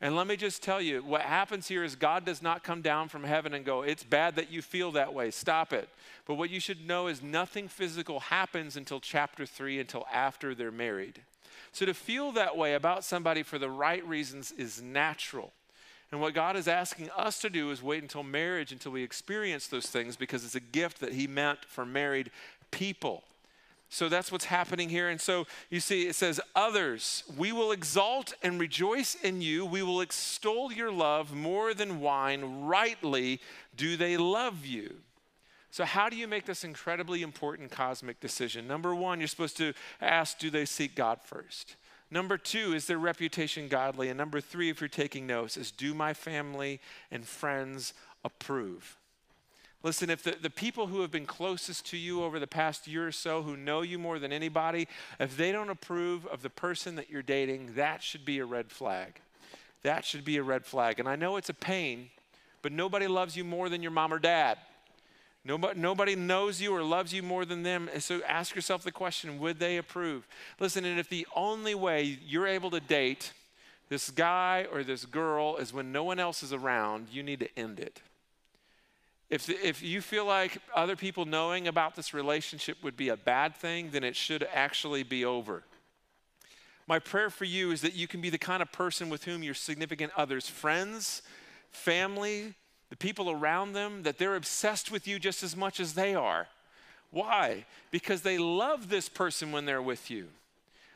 And 0.03 0.17
let 0.17 0.27
me 0.27 0.37
just 0.37 0.65
tell 0.65 0.81
you, 0.81 1.01
what 1.01 1.21
happens 1.21 1.69
here 1.69 1.85
is 1.85 1.95
God 1.95 2.25
does 2.25 2.43
not 2.43 2.65
come 2.65 2.83
down 2.83 3.09
from 3.09 3.23
heaven 3.23 3.55
and 3.55 3.65
go, 3.65 3.83
It's 3.83 4.03
bad 4.03 4.35
that 4.35 4.51
you 4.51 4.61
feel 4.61 4.91
that 4.93 5.15
way. 5.15 5.31
Stop 5.31 5.73
it. 5.73 5.89
But 6.27 6.35
what 6.35 6.51
you 6.51 6.59
should 6.59 6.85
know 6.85 7.07
is 7.07 7.23
nothing 7.23 7.69
physical 7.69 8.19
happens 8.19 8.77
until 8.77 8.99
chapter 8.99 9.47
three, 9.47 9.79
until 9.79 10.05
after 10.13 10.57
they're 10.57 10.73
married. 10.73 11.21
So 11.71 11.87
to 11.87 11.95
feel 11.95 12.33
that 12.33 12.57
way 12.57 12.75
about 12.75 13.05
somebody 13.05 13.45
for 13.45 13.59
the 13.59 13.71
right 13.71 14.05
reasons 14.07 14.51
is 14.51 14.83
natural. 14.83 15.53
And 16.11 16.21
what 16.21 16.35
God 16.35 16.57
is 16.57 16.67
asking 16.67 17.09
us 17.17 17.41
to 17.41 17.49
do 17.49 17.71
is 17.71 17.81
wait 17.81 18.03
until 18.03 18.25
marriage, 18.25 18.73
until 18.73 18.93
we 18.93 19.05
experience 19.05 19.69
those 19.69 19.87
things, 19.87 20.17
because 20.17 20.45
it's 20.45 20.57
a 20.57 20.61
gift 20.61 21.01
that 21.01 21.13
He 21.13 21.29
meant 21.29 21.65
for 21.65 21.87
married 21.87 22.33
people. 22.73 23.23
So 23.93 24.09
that's 24.09 24.33
what's 24.33 24.47
happening 24.47 24.89
here. 24.89 25.11
And 25.11 25.21
so 25.21 25.47
you 25.69 25.79
see, 25.79 26.07
it 26.07 26.15
says, 26.15 26.41
Others, 26.57 27.25
we 27.37 27.53
will 27.53 27.73
exalt 27.73 28.33
and 28.43 28.59
rejoice 28.59 29.15
in 29.17 29.43
you. 29.43 29.67
We 29.67 29.83
will 29.83 30.01
extol 30.01 30.73
your 30.73 30.91
love 30.91 31.35
more 31.35 31.75
than 31.75 32.01
wine. 32.01 32.65
Rightly 32.65 33.39
do 33.77 33.99
they 33.99 34.17
love 34.17 34.65
you. 34.65 34.95
So, 35.71 35.85
how 35.85 36.09
do 36.09 36.17
you 36.17 36.27
make 36.27 36.47
this 36.47 36.65
incredibly 36.65 37.21
important 37.21 37.71
cosmic 37.71 38.19
decision? 38.19 38.67
Number 38.67 38.95
one, 38.95 39.19
you're 39.21 39.29
supposed 39.29 39.59
to 39.59 39.75
ask, 40.01 40.39
Do 40.39 40.49
they 40.49 40.65
seek 40.65 40.95
God 40.95 41.21
first? 41.23 41.77
Number 42.11 42.39
two, 42.39 42.73
is 42.73 42.87
their 42.87 42.99
reputation 42.99 43.69
godly? 43.69 44.09
And 44.09 44.17
number 44.17 44.41
three, 44.41 44.71
if 44.71 44.81
you're 44.81 44.89
taking 44.89 45.27
notes, 45.27 45.59
is 45.59 45.71
do 45.71 45.93
my 45.93 46.15
family 46.15 46.81
and 47.11 47.27
friends 47.27 47.93
approve? 48.25 48.97
Listen, 49.83 50.11
if 50.11 50.23
the, 50.23 50.37
the 50.41 50.51
people 50.51 50.87
who 50.87 51.01
have 51.01 51.11
been 51.11 51.27
closest 51.27 51.87
to 51.87 51.97
you 51.97 52.23
over 52.23 52.39
the 52.39 52.47
past 52.47 52.87
year 52.87 53.07
or 53.07 53.13
so, 53.13 53.43
who 53.43 53.57
know 53.57 53.83
you 53.83 53.99
more 53.99 54.19
than 54.19 54.33
anybody, 54.33 54.87
if 55.19 55.37
they 55.37 55.51
don't 55.51 55.71
approve 55.71 56.27
of 56.27 56.43
the 56.43 56.51
person 56.51 56.95
that 56.97 57.11
you're 57.11 57.23
dating, 57.23 57.75
that 57.75 58.03
should 58.03 58.25
be 58.25 58.39
a 58.39 58.45
red 58.45 58.71
flag. 58.71 59.21
That 59.83 60.05
should 60.05 60.25
be 60.25 60.37
a 60.37 60.43
red 60.43 60.65
flag. 60.65 61.01
And 61.01 61.09
I 61.09 61.17
know 61.17 61.37
it's 61.37 61.49
a 61.49 61.55
pain, 61.55 62.11
but 62.63 62.71
nobody 62.71 63.09
loves 63.09 63.37
you 63.37 63.43
more 63.43 63.69
than 63.69 63.83
your 63.83 63.91
mom 63.91 64.13
or 64.15 64.21
dad. 64.21 64.59
Nobody, 65.45 65.81
nobody 65.81 66.15
knows 66.15 66.61
you 66.61 66.73
or 66.73 66.85
loves 66.85 67.13
you 67.13 67.23
more 67.23 67.45
than 67.45 67.65
them. 67.65 67.91
So 67.99 68.21
ask 68.29 68.55
yourself 68.55 68.85
the 68.85 68.93
question 68.93 69.41
would 69.41 69.59
they 69.59 69.77
approve? 69.77 70.29
Listen, 70.61 70.85
and 70.85 71.01
if 71.01 71.09
the 71.09 71.27
only 71.35 71.75
way 71.75 72.19
you're 72.25 72.47
able 72.47 72.71
to 72.71 72.79
date 72.79 73.33
this 73.89 74.11
guy 74.11 74.67
or 74.73 74.85
this 74.85 75.05
girl 75.05 75.57
is 75.57 75.73
when 75.73 75.91
no 75.91 76.05
one 76.05 76.21
else 76.21 76.45
is 76.45 76.53
around, 76.53 77.09
you 77.11 77.25
need 77.25 77.41
to 77.41 77.59
end 77.59 77.81
it. 77.81 78.01
If, 79.33 79.49
if 79.49 79.83
you 79.83 80.03
feel 80.03 80.27
like 80.27 80.59
other 80.75 80.95
people 80.95 81.25
knowing 81.25 81.67
about 81.67 81.97
this 81.97 82.13
relationship 82.13 82.77
would 82.83 82.99
be 82.99 83.09
a 83.09 83.17
bad 83.17 83.57
thing, 83.57 83.89
then 83.91 84.05
it 84.05 84.15
should 84.15 84.47
actually 84.53 85.05
be 85.05 85.25
over. 85.25 85.63
My 86.87 86.99
prayer 86.99 87.31
for 87.31 87.47
you 87.47 87.71
is 87.71 87.81
that 87.81 87.95
you 87.95 88.07
can 88.07 88.21
be 88.21 88.29
the 88.29 88.37
kind 88.37 88.61
of 88.61 88.71
person 88.73 89.09
with 89.09 89.25
whom 89.25 89.43
your 89.43 89.55
significant 89.55 90.13
others, 90.19 90.51
friends, 90.51 91.23
family, 91.71 92.53
the 92.91 92.97
people 92.97 93.31
around 93.31 93.73
them, 93.73 94.03
that 94.03 94.19
they're 94.19 94.37
obsessed 94.37 94.91
with 94.91 95.09
you 95.09 95.19
just 95.19 95.43
as 95.43 95.57
much 95.57 95.81
as 95.81 95.95
they 95.95 96.15
are. 96.15 96.49
Why? 97.11 97.65
Because 97.91 98.21
they 98.21 98.37
love 98.37 98.91
this 98.91 99.09
person 99.09 99.51
when 99.51 99.65
they're 99.65 99.81
with 99.81 100.11
you. 100.11 100.29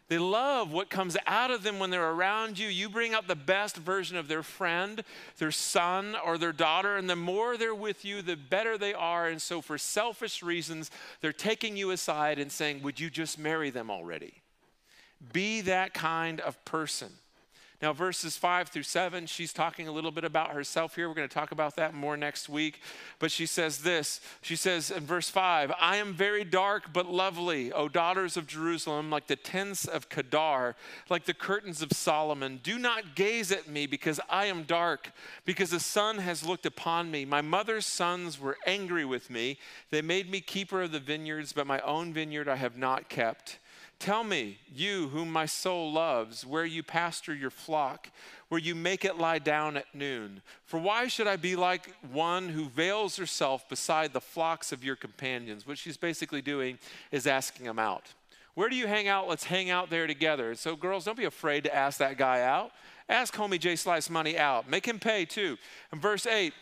They 0.08 0.18
love 0.18 0.72
what 0.72 0.88
comes 0.88 1.16
out 1.26 1.50
of 1.50 1.64
them 1.64 1.80
when 1.80 1.90
they're 1.90 2.12
around 2.12 2.58
you. 2.58 2.68
You 2.68 2.88
bring 2.88 3.12
out 3.12 3.26
the 3.26 3.34
best 3.34 3.76
version 3.76 4.16
of 4.16 4.28
their 4.28 4.44
friend, 4.44 5.02
their 5.38 5.50
son, 5.50 6.14
or 6.24 6.38
their 6.38 6.52
daughter, 6.52 6.96
and 6.96 7.10
the 7.10 7.16
more 7.16 7.56
they're 7.56 7.74
with 7.74 8.04
you, 8.04 8.22
the 8.22 8.36
better 8.36 8.78
they 8.78 8.94
are. 8.94 9.26
And 9.26 9.42
so, 9.42 9.60
for 9.60 9.78
selfish 9.78 10.44
reasons, 10.44 10.92
they're 11.20 11.32
taking 11.32 11.76
you 11.76 11.90
aside 11.90 12.38
and 12.38 12.52
saying, 12.52 12.82
Would 12.82 13.00
you 13.00 13.10
just 13.10 13.36
marry 13.36 13.70
them 13.70 13.90
already? 13.90 14.34
Be 15.32 15.62
that 15.62 15.92
kind 15.92 16.40
of 16.40 16.64
person. 16.64 17.10
Now, 17.82 17.92
verses 17.92 18.38
five 18.38 18.68
through 18.68 18.84
seven, 18.84 19.26
she's 19.26 19.52
talking 19.52 19.86
a 19.86 19.92
little 19.92 20.10
bit 20.10 20.24
about 20.24 20.52
herself 20.52 20.96
here. 20.96 21.08
We're 21.08 21.14
going 21.14 21.28
to 21.28 21.34
talk 21.34 21.52
about 21.52 21.76
that 21.76 21.92
more 21.92 22.16
next 22.16 22.48
week. 22.48 22.80
But 23.18 23.30
she 23.30 23.44
says 23.44 23.78
this 23.78 24.20
She 24.40 24.56
says 24.56 24.90
in 24.90 25.04
verse 25.04 25.28
five, 25.28 25.70
I 25.78 25.96
am 25.96 26.14
very 26.14 26.42
dark 26.42 26.92
but 26.92 27.06
lovely, 27.06 27.72
O 27.72 27.88
daughters 27.88 28.38
of 28.38 28.46
Jerusalem, 28.46 29.10
like 29.10 29.26
the 29.26 29.36
tents 29.36 29.84
of 29.84 30.08
Kedar, 30.08 30.74
like 31.10 31.26
the 31.26 31.34
curtains 31.34 31.82
of 31.82 31.92
Solomon. 31.92 32.60
Do 32.62 32.78
not 32.78 33.14
gaze 33.14 33.52
at 33.52 33.68
me 33.68 33.86
because 33.86 34.20
I 34.30 34.46
am 34.46 34.62
dark, 34.62 35.12
because 35.44 35.70
the 35.70 35.80
sun 35.80 36.18
has 36.18 36.46
looked 36.46 36.64
upon 36.64 37.10
me. 37.10 37.26
My 37.26 37.42
mother's 37.42 37.86
sons 37.86 38.40
were 38.40 38.56
angry 38.66 39.04
with 39.04 39.28
me. 39.28 39.58
They 39.90 40.00
made 40.00 40.30
me 40.30 40.40
keeper 40.40 40.82
of 40.82 40.92
the 40.92 41.00
vineyards, 41.00 41.52
but 41.52 41.66
my 41.66 41.80
own 41.80 42.14
vineyard 42.14 42.48
I 42.48 42.56
have 42.56 42.78
not 42.78 43.10
kept. 43.10 43.58
Tell 43.98 44.24
me, 44.24 44.58
you 44.72 45.08
whom 45.08 45.32
my 45.32 45.46
soul 45.46 45.90
loves, 45.90 46.44
where 46.44 46.66
you 46.66 46.82
pasture 46.82 47.34
your 47.34 47.50
flock, 47.50 48.10
where 48.48 48.60
you 48.60 48.74
make 48.74 49.04
it 49.04 49.18
lie 49.18 49.38
down 49.38 49.76
at 49.76 49.94
noon. 49.94 50.42
For 50.64 50.78
why 50.78 51.08
should 51.08 51.26
I 51.26 51.36
be 51.36 51.56
like 51.56 51.94
one 52.12 52.50
who 52.50 52.68
veils 52.68 53.16
herself 53.16 53.68
beside 53.68 54.12
the 54.12 54.20
flocks 54.20 54.70
of 54.70 54.84
your 54.84 54.96
companions? 54.96 55.66
What 55.66 55.78
she's 55.78 55.96
basically 55.96 56.42
doing 56.42 56.78
is 57.10 57.26
asking 57.26 57.66
them 57.66 57.78
out. 57.78 58.12
Where 58.54 58.68
do 58.68 58.76
you 58.76 58.86
hang 58.86 59.08
out? 59.08 59.28
Let's 59.28 59.44
hang 59.44 59.70
out 59.70 59.90
there 59.90 60.06
together. 60.06 60.54
So, 60.54 60.76
girls, 60.76 61.04
don't 61.04 61.16
be 61.16 61.24
afraid 61.24 61.64
to 61.64 61.74
ask 61.74 61.98
that 61.98 62.16
guy 62.16 62.42
out. 62.42 62.72
Ask 63.08 63.34
homie 63.34 63.60
J 63.60 63.76
Slice 63.76 64.10
money 64.10 64.38
out. 64.38 64.68
Make 64.68 64.86
him 64.86 64.98
pay 64.98 65.24
too. 65.24 65.56
In 65.92 66.00
verse 66.00 66.26
8, 66.26 66.52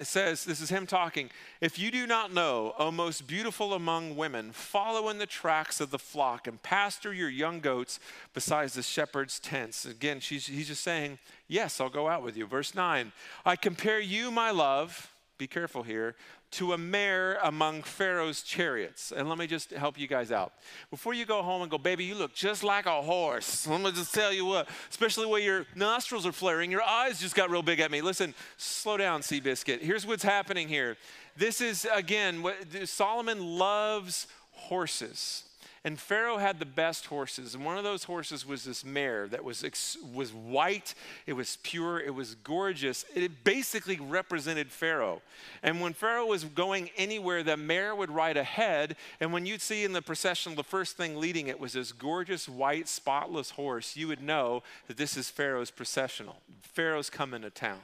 it 0.00 0.06
says, 0.06 0.46
this 0.46 0.62
is 0.62 0.70
him 0.70 0.86
talking. 0.86 1.28
If 1.60 1.78
you 1.78 1.90
do 1.90 2.06
not 2.06 2.32
know, 2.32 2.74
O 2.78 2.90
most 2.90 3.26
beautiful 3.26 3.74
among 3.74 4.16
women, 4.16 4.50
follow 4.50 5.10
in 5.10 5.18
the 5.18 5.26
tracks 5.26 5.78
of 5.78 5.90
the 5.90 5.98
flock 5.98 6.46
and 6.46 6.62
pasture 6.62 7.12
your 7.12 7.28
young 7.28 7.60
goats 7.60 8.00
besides 8.32 8.72
the 8.72 8.82
shepherd's 8.82 9.38
tents. 9.38 9.84
Again, 9.84 10.20
he's 10.20 10.46
just 10.46 10.82
saying, 10.82 11.18
Yes, 11.48 11.82
I'll 11.82 11.90
go 11.90 12.08
out 12.08 12.22
with 12.22 12.34
you. 12.34 12.46
Verse 12.46 12.74
9 12.74 13.12
I 13.44 13.56
compare 13.56 14.00
you, 14.00 14.30
my 14.30 14.50
love, 14.50 15.12
be 15.40 15.46
careful 15.46 15.82
here, 15.82 16.14
to 16.52 16.74
a 16.74 16.78
mare 16.78 17.38
among 17.42 17.82
Pharaoh's 17.82 18.42
chariots. 18.42 19.10
And 19.10 19.28
let 19.28 19.38
me 19.38 19.46
just 19.46 19.70
help 19.70 19.98
you 19.98 20.06
guys 20.06 20.30
out. 20.30 20.52
Before 20.90 21.14
you 21.14 21.24
go 21.24 21.42
home 21.42 21.62
and 21.62 21.70
go, 21.70 21.78
baby, 21.78 22.04
you 22.04 22.14
look 22.14 22.34
just 22.34 22.62
like 22.62 22.84
a 22.86 23.02
horse. 23.02 23.66
Let 23.68 23.80
me 23.80 23.90
just 23.90 24.14
tell 24.14 24.32
you 24.32 24.44
what, 24.44 24.68
especially 24.90 25.26
when 25.26 25.42
your 25.42 25.64
nostrils 25.74 26.26
are 26.26 26.32
flaring, 26.32 26.70
your 26.70 26.82
eyes 26.82 27.20
just 27.20 27.34
got 27.34 27.50
real 27.50 27.62
big 27.62 27.80
at 27.80 27.90
me. 27.90 28.02
Listen, 28.02 28.34
slow 28.58 28.98
down, 28.98 29.22
Seabiscuit. 29.22 29.80
Here's 29.80 30.06
what's 30.06 30.22
happening 30.22 30.68
here. 30.68 30.96
This 31.36 31.60
is, 31.60 31.88
again, 31.92 32.42
what 32.42 32.56
Solomon 32.84 33.58
loves 33.58 34.26
horses. 34.52 35.44
And 35.82 35.98
Pharaoh 35.98 36.36
had 36.36 36.58
the 36.58 36.66
best 36.66 37.06
horses, 37.06 37.54
and 37.54 37.64
one 37.64 37.78
of 37.78 37.84
those 37.84 38.04
horses 38.04 38.44
was 38.44 38.64
this 38.64 38.84
mare 38.84 39.26
that 39.28 39.42
was, 39.42 39.64
was 40.12 40.30
white, 40.30 40.94
it 41.26 41.32
was 41.32 41.56
pure, 41.62 41.98
it 41.98 42.14
was 42.14 42.34
gorgeous. 42.34 43.06
It 43.14 43.44
basically 43.44 43.96
represented 43.96 44.70
Pharaoh. 44.70 45.22
And 45.62 45.80
when 45.80 45.94
Pharaoh 45.94 46.26
was 46.26 46.44
going 46.44 46.90
anywhere, 46.98 47.42
the 47.42 47.56
mare 47.56 47.94
would 47.94 48.10
ride 48.10 48.36
ahead, 48.36 48.94
and 49.20 49.32
when 49.32 49.46
you'd 49.46 49.62
see 49.62 49.82
in 49.82 49.94
the 49.94 50.02
procession, 50.02 50.54
the 50.54 50.62
first 50.62 50.98
thing 50.98 51.16
leading 51.16 51.46
it 51.46 51.58
was 51.58 51.72
this 51.72 51.92
gorgeous, 51.92 52.46
white, 52.46 52.86
spotless 52.86 53.50
horse, 53.50 53.96
you 53.96 54.06
would 54.08 54.22
know 54.22 54.62
that 54.86 54.98
this 54.98 55.16
is 55.16 55.30
Pharaoh's 55.30 55.70
processional. 55.70 56.36
Pharaoh's 56.60 57.08
coming 57.08 57.40
to 57.40 57.50
town. 57.50 57.80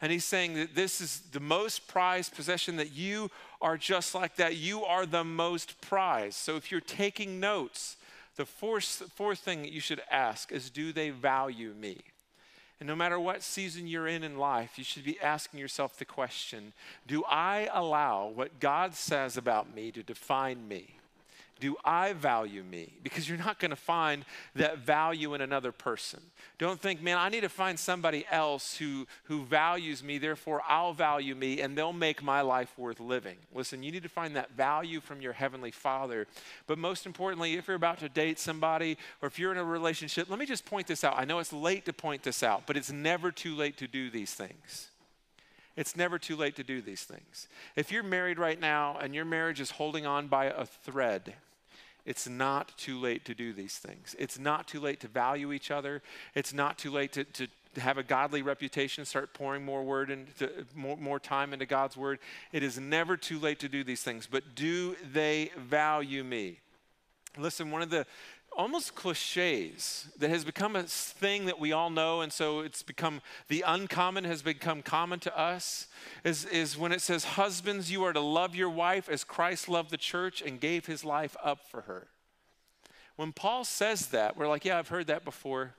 And 0.00 0.10
he's 0.10 0.24
saying 0.24 0.54
that 0.54 0.74
this 0.74 1.00
is 1.00 1.20
the 1.32 1.40
most 1.40 1.86
prized 1.86 2.34
possession, 2.34 2.76
that 2.76 2.92
you 2.92 3.30
are 3.60 3.76
just 3.76 4.14
like 4.14 4.36
that. 4.36 4.56
You 4.56 4.84
are 4.84 5.04
the 5.04 5.24
most 5.24 5.80
prized. 5.80 6.36
So 6.36 6.56
if 6.56 6.70
you're 6.70 6.80
taking 6.80 7.38
notes, 7.38 7.96
the 8.36 8.46
fourth, 8.46 9.02
fourth 9.14 9.40
thing 9.40 9.62
that 9.62 9.72
you 9.72 9.80
should 9.80 10.00
ask 10.10 10.50
is 10.52 10.70
Do 10.70 10.92
they 10.92 11.10
value 11.10 11.74
me? 11.78 11.98
And 12.78 12.86
no 12.86 12.96
matter 12.96 13.20
what 13.20 13.42
season 13.42 13.86
you're 13.86 14.08
in 14.08 14.24
in 14.24 14.38
life, 14.38 14.78
you 14.78 14.84
should 14.84 15.04
be 15.04 15.20
asking 15.20 15.60
yourself 15.60 15.98
the 15.98 16.06
question 16.06 16.72
Do 17.06 17.22
I 17.28 17.68
allow 17.72 18.28
what 18.28 18.58
God 18.58 18.94
says 18.94 19.36
about 19.36 19.74
me 19.74 19.90
to 19.92 20.02
define 20.02 20.66
me? 20.66 20.99
Do 21.60 21.76
I 21.84 22.12
value 22.14 22.62
me? 22.62 22.94
Because 23.02 23.28
you're 23.28 23.38
not 23.38 23.58
going 23.58 23.70
to 23.70 23.76
find 23.76 24.24
that 24.54 24.78
value 24.78 25.34
in 25.34 25.40
another 25.40 25.72
person. 25.72 26.20
Don't 26.58 26.80
think, 26.80 27.02
man, 27.02 27.18
I 27.18 27.28
need 27.28 27.42
to 27.42 27.48
find 27.48 27.78
somebody 27.78 28.24
else 28.30 28.76
who, 28.76 29.06
who 29.24 29.44
values 29.44 30.02
me, 30.02 30.18
therefore 30.18 30.62
I'll 30.66 30.92
value 30.92 31.34
me 31.34 31.60
and 31.60 31.76
they'll 31.76 31.92
make 31.92 32.22
my 32.22 32.40
life 32.40 32.72
worth 32.78 33.00
living. 33.00 33.36
Listen, 33.54 33.82
you 33.82 33.92
need 33.92 34.02
to 34.02 34.08
find 34.08 34.34
that 34.36 34.52
value 34.52 35.00
from 35.00 35.20
your 35.20 35.32
Heavenly 35.32 35.70
Father. 35.70 36.26
But 36.66 36.78
most 36.78 37.06
importantly, 37.06 37.54
if 37.54 37.68
you're 37.68 37.76
about 37.76 37.98
to 38.00 38.08
date 38.08 38.38
somebody 38.38 38.96
or 39.22 39.28
if 39.28 39.38
you're 39.38 39.52
in 39.52 39.58
a 39.58 39.64
relationship, 39.64 40.30
let 40.30 40.38
me 40.38 40.46
just 40.46 40.64
point 40.64 40.86
this 40.86 41.04
out. 41.04 41.14
I 41.16 41.24
know 41.24 41.38
it's 41.38 41.52
late 41.52 41.84
to 41.84 41.92
point 41.92 42.22
this 42.22 42.42
out, 42.42 42.62
but 42.66 42.76
it's 42.76 42.90
never 42.90 43.30
too 43.30 43.54
late 43.54 43.76
to 43.78 43.86
do 43.86 44.10
these 44.10 44.34
things. 44.34 44.88
It's 45.76 45.96
never 45.96 46.18
too 46.18 46.36
late 46.36 46.56
to 46.56 46.64
do 46.64 46.82
these 46.82 47.04
things. 47.04 47.48
If 47.76 47.90
you're 47.92 48.02
married 48.02 48.38
right 48.38 48.60
now 48.60 48.98
and 49.00 49.14
your 49.14 49.24
marriage 49.24 49.60
is 49.60 49.70
holding 49.70 50.04
on 50.04 50.28
by 50.28 50.46
a 50.46 50.66
thread, 50.66 51.34
it's 52.06 52.28
not 52.28 52.76
too 52.76 52.98
late 52.98 53.24
to 53.26 53.34
do 53.34 53.52
these 53.52 53.78
things. 53.78 54.16
It's 54.18 54.38
not 54.38 54.66
too 54.66 54.80
late 54.80 55.00
to 55.00 55.08
value 55.08 55.52
each 55.52 55.70
other. 55.70 56.02
It's 56.34 56.52
not 56.52 56.78
too 56.78 56.90
late 56.90 57.12
to, 57.12 57.24
to, 57.24 57.48
have 57.78 57.98
a 57.98 58.02
godly 58.02 58.42
reputation, 58.42 59.04
start 59.04 59.32
pouring 59.32 59.64
more 59.64 59.84
word 59.84 60.10
into 60.10 60.50
more, 60.74 60.96
more 60.96 61.20
time 61.20 61.52
into 61.52 61.66
God's 61.66 61.96
word. 61.96 62.18
It 62.52 62.64
is 62.64 62.80
never 62.80 63.16
too 63.16 63.38
late 63.38 63.60
to 63.60 63.68
do 63.68 63.84
these 63.84 64.02
things. 64.02 64.26
But 64.26 64.56
do 64.56 64.96
they 65.12 65.52
value 65.56 66.24
me? 66.24 66.58
Listen, 67.38 67.70
one 67.70 67.82
of 67.82 67.90
the 67.90 68.06
almost 68.60 68.94
cliches 68.94 70.06
that 70.18 70.28
has 70.28 70.44
become 70.44 70.76
a 70.76 70.82
thing 70.82 71.46
that 71.46 71.58
we 71.58 71.72
all 71.72 71.88
know, 71.88 72.20
and 72.20 72.30
so 72.30 72.60
it's 72.60 72.82
become 72.82 73.22
the 73.48 73.64
uncommon 73.66 74.24
has 74.24 74.42
become 74.42 74.82
common 74.82 75.18
to 75.18 75.38
us. 75.38 75.86
Is, 76.24 76.44
is 76.44 76.76
when 76.76 76.92
it 76.92 77.00
says, 77.00 77.24
Husbands, 77.24 77.90
you 77.90 78.04
are 78.04 78.12
to 78.12 78.20
love 78.20 78.54
your 78.54 78.68
wife 78.68 79.08
as 79.08 79.24
Christ 79.24 79.66
loved 79.66 79.90
the 79.90 79.96
church 79.96 80.42
and 80.42 80.60
gave 80.60 80.84
his 80.84 81.06
life 81.06 81.38
up 81.42 81.70
for 81.70 81.82
her. 81.82 82.08
When 83.16 83.32
Paul 83.32 83.64
says 83.64 84.08
that, 84.08 84.36
we're 84.36 84.46
like, 84.46 84.66
Yeah, 84.66 84.78
I've 84.78 84.88
heard 84.88 85.06
that 85.06 85.24
before. 85.24 85.72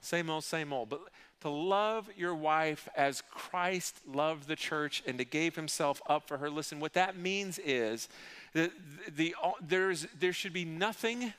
Same 0.00 0.30
old, 0.30 0.44
same 0.44 0.72
old. 0.72 0.90
But 0.90 1.00
to 1.40 1.48
love 1.48 2.08
your 2.16 2.36
wife 2.36 2.88
as 2.96 3.20
Christ 3.32 3.96
loved 4.06 4.46
the 4.46 4.54
church 4.54 5.02
and 5.08 5.18
to 5.18 5.24
gave 5.24 5.56
himself 5.56 6.00
up 6.06 6.28
for 6.28 6.38
her. 6.38 6.48
Listen, 6.48 6.78
what 6.78 6.92
that 6.92 7.16
means 7.16 7.58
is 7.58 8.08
that 8.52 8.70
the, 9.06 9.34
the, 9.34 9.34
there's, 9.60 10.06
there 10.20 10.32
should 10.32 10.52
be 10.52 10.64
nothing 10.64 11.32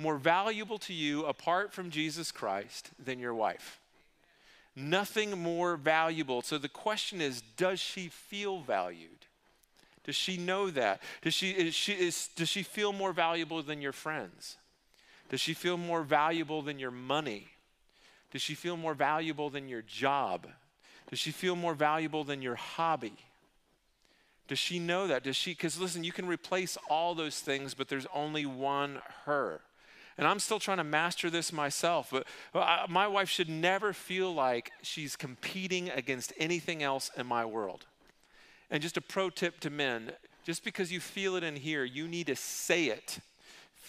more 0.00 0.16
valuable 0.16 0.78
to 0.78 0.92
you 0.92 1.24
apart 1.26 1.72
from 1.72 1.90
Jesus 1.90 2.32
Christ 2.32 2.90
than 3.02 3.18
your 3.18 3.34
wife. 3.34 3.78
Nothing 4.74 5.38
more 5.38 5.76
valuable. 5.76 6.42
So 6.42 6.58
the 6.58 6.68
question 6.68 7.20
is 7.20 7.42
does 7.56 7.80
she 7.80 8.08
feel 8.08 8.60
valued? 8.60 9.26
Does 10.04 10.16
she 10.16 10.36
know 10.36 10.70
that? 10.70 11.02
Does 11.22 11.34
she, 11.34 11.50
is 11.50 11.74
she, 11.74 11.92
is, 11.92 12.28
does 12.34 12.48
she 12.48 12.62
feel 12.62 12.92
more 12.92 13.12
valuable 13.12 13.62
than 13.62 13.82
your 13.82 13.92
friends? 13.92 14.56
Does 15.28 15.40
she 15.40 15.54
feel 15.54 15.76
more 15.76 16.02
valuable 16.02 16.62
than 16.62 16.78
your 16.78 16.90
money? 16.90 17.48
Does 18.32 18.42
she 18.42 18.54
feel 18.54 18.76
more 18.76 18.94
valuable 18.94 19.50
than 19.50 19.68
your 19.68 19.82
job? 19.82 20.46
Does 21.10 21.18
she 21.18 21.30
feel 21.30 21.56
more 21.56 21.74
valuable 21.74 22.24
than 22.24 22.40
your 22.40 22.54
hobby? 22.54 23.14
Does 24.48 24.58
she 24.58 24.78
know 24.78 25.06
that? 25.06 25.22
Does 25.22 25.36
she? 25.36 25.52
Because 25.52 25.78
listen, 25.78 26.02
you 26.02 26.12
can 26.12 26.26
replace 26.26 26.76
all 26.88 27.14
those 27.14 27.38
things, 27.38 27.74
but 27.74 27.88
there's 27.88 28.06
only 28.12 28.46
one 28.46 29.00
her. 29.24 29.60
And 30.20 30.28
I'm 30.28 30.38
still 30.38 30.58
trying 30.58 30.76
to 30.76 30.84
master 30.84 31.30
this 31.30 31.50
myself, 31.50 32.10
but 32.12 32.26
I, 32.54 32.84
my 32.90 33.08
wife 33.08 33.30
should 33.30 33.48
never 33.48 33.94
feel 33.94 34.34
like 34.34 34.70
she's 34.82 35.16
competing 35.16 35.88
against 35.88 36.34
anything 36.36 36.82
else 36.82 37.10
in 37.16 37.26
my 37.26 37.46
world. 37.46 37.86
And 38.70 38.82
just 38.82 38.98
a 38.98 39.00
pro 39.00 39.30
tip 39.30 39.60
to 39.60 39.70
men 39.70 40.12
just 40.44 40.62
because 40.62 40.92
you 40.92 41.00
feel 41.00 41.36
it 41.36 41.42
in 41.42 41.56
here, 41.56 41.84
you 41.84 42.06
need 42.06 42.26
to 42.26 42.36
say 42.36 42.88
it 42.88 43.20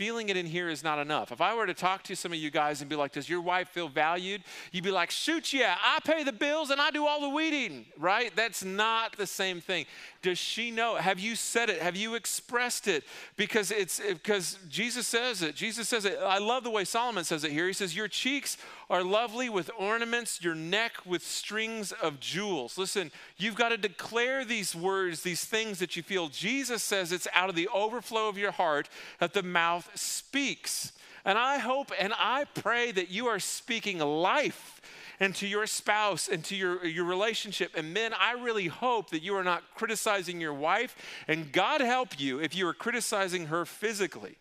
feeling 0.01 0.29
it 0.29 0.36
in 0.36 0.48
here 0.48 0.67
is 0.67 0.84
not 0.84 0.98
enough. 0.98 1.31
If 1.31 1.41
I 1.41 1.53
were 1.53 1.67
to 1.67 1.75
talk 1.75 2.01
to 2.05 2.15
some 2.15 2.34
of 2.34 2.39
you 2.39 2.50
guys 2.50 2.81
and 2.81 2.89
be 2.89 2.96
like, 2.96 3.12
Does 3.12 3.29
your 3.29 3.39
wife 3.39 3.70
feel 3.70 3.88
valued? 3.88 4.41
You'd 4.72 4.84
be 4.84 4.89
like, 4.89 5.12
Shoot, 5.12 5.53
yeah, 5.53 5.75
I 5.79 6.00
pay 6.03 6.24
the 6.24 6.31
bills 6.31 6.72
and 6.72 6.81
I 6.81 6.89
do 6.89 7.05
all 7.05 7.22
the 7.22 7.29
weeding, 7.29 7.86
right? 8.00 8.36
That's 8.36 8.63
not 8.63 9.15
the 9.15 9.27
same 9.27 9.62
thing. 9.62 9.86
Does 10.24 10.39
she 10.39 10.72
know? 10.72 10.96
Have 10.96 11.20
you 11.20 11.36
said 11.36 11.70
it? 11.70 11.84
Have 11.84 11.96
you 11.96 12.15
expressed 12.15 12.88
it? 12.88 13.03
Because 13.38 13.70
it's 13.70 14.00
because 14.00 14.58
Jesus 14.70 15.05
says 15.05 15.43
it. 15.43 15.55
Jesus 15.55 15.88
says 15.88 16.05
it. 16.05 16.17
I 16.20 16.39
love 16.39 16.63
the 16.63 16.72
way 16.72 16.84
Solomon 16.84 17.24
says 17.24 17.43
it 17.43 17.51
here. 17.51 17.67
He 17.67 17.74
says, 17.74 17.96
Your 17.96 18.08
cheeks 18.08 18.58
are 18.91 19.03
lovely 19.03 19.50
with 19.50 19.72
ornaments, 19.79 20.43
your 20.43 20.53
neck 20.53 20.91
with 21.05 21.24
strings 21.24 21.93
of 21.93 22.20
jewels. 22.20 22.77
Listen, 22.77 23.10
you've 23.38 23.55
got 23.55 23.70
to 23.70 23.77
declare 23.77 24.43
these 24.43 24.75
words, 24.75 25.22
these 25.22 25.46
things 25.46 25.79
that 25.79 25.96
you 25.96 26.03
feel. 26.03 26.27
Jesus 26.27 26.84
says 26.84 27.13
it's 27.13 27.27
out 27.34 27.50
of 27.50 27.55
the 27.55 27.70
overflow 27.70 28.27
of 28.27 28.38
your 28.38 28.51
heart 28.51 28.89
that 29.20 29.34
the 29.34 29.43
mouth 29.43 29.89
speaks. 29.98 30.91
And 31.24 31.38
I 31.38 31.60
hope 31.60 31.91
and 32.00 32.13
I 32.17 32.45
pray 32.53 32.91
that 32.91 33.10
you 33.10 33.27
are 33.27 33.39
speaking 33.39 34.00
life 34.00 34.81
into 35.19 35.45
your 35.45 35.67
spouse 35.67 36.27
and 36.27 36.43
to 36.45 36.55
your, 36.55 36.83
your 36.83 37.05
relationship. 37.05 37.74
And 37.75 37.93
men, 37.93 38.12
I 38.19 38.33
really 38.33 38.67
hope 38.67 39.12
that 39.12 39.21
you 39.21 39.36
are 39.36 39.43
not 39.43 39.63
criticizing 39.75 40.41
your 40.41 40.53
wife. 40.53 40.95
And 41.27 41.51
God 41.51 41.79
help 41.79 42.19
you 42.19 42.39
if 42.39 42.55
you 42.55 42.67
are 42.67 42.74
criticizing 42.74 43.45
her 43.45 43.65
physically. 43.65 44.38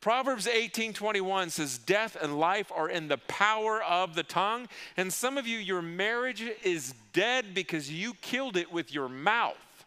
Proverbs 0.00 0.46
18:21 0.46 1.50
says 1.50 1.78
death 1.78 2.14
and 2.20 2.38
life 2.38 2.70
are 2.74 2.90
in 2.90 3.08
the 3.08 3.16
power 3.16 3.82
of 3.82 4.14
the 4.14 4.22
tongue 4.22 4.68
and 4.98 5.10
some 5.10 5.38
of 5.38 5.46
you 5.46 5.56
your 5.56 5.80
marriage 5.80 6.42
is 6.62 6.92
dead 7.14 7.54
because 7.54 7.90
you 7.90 8.12
killed 8.20 8.58
it 8.58 8.70
with 8.70 8.92
your 8.92 9.08
mouth. 9.08 9.86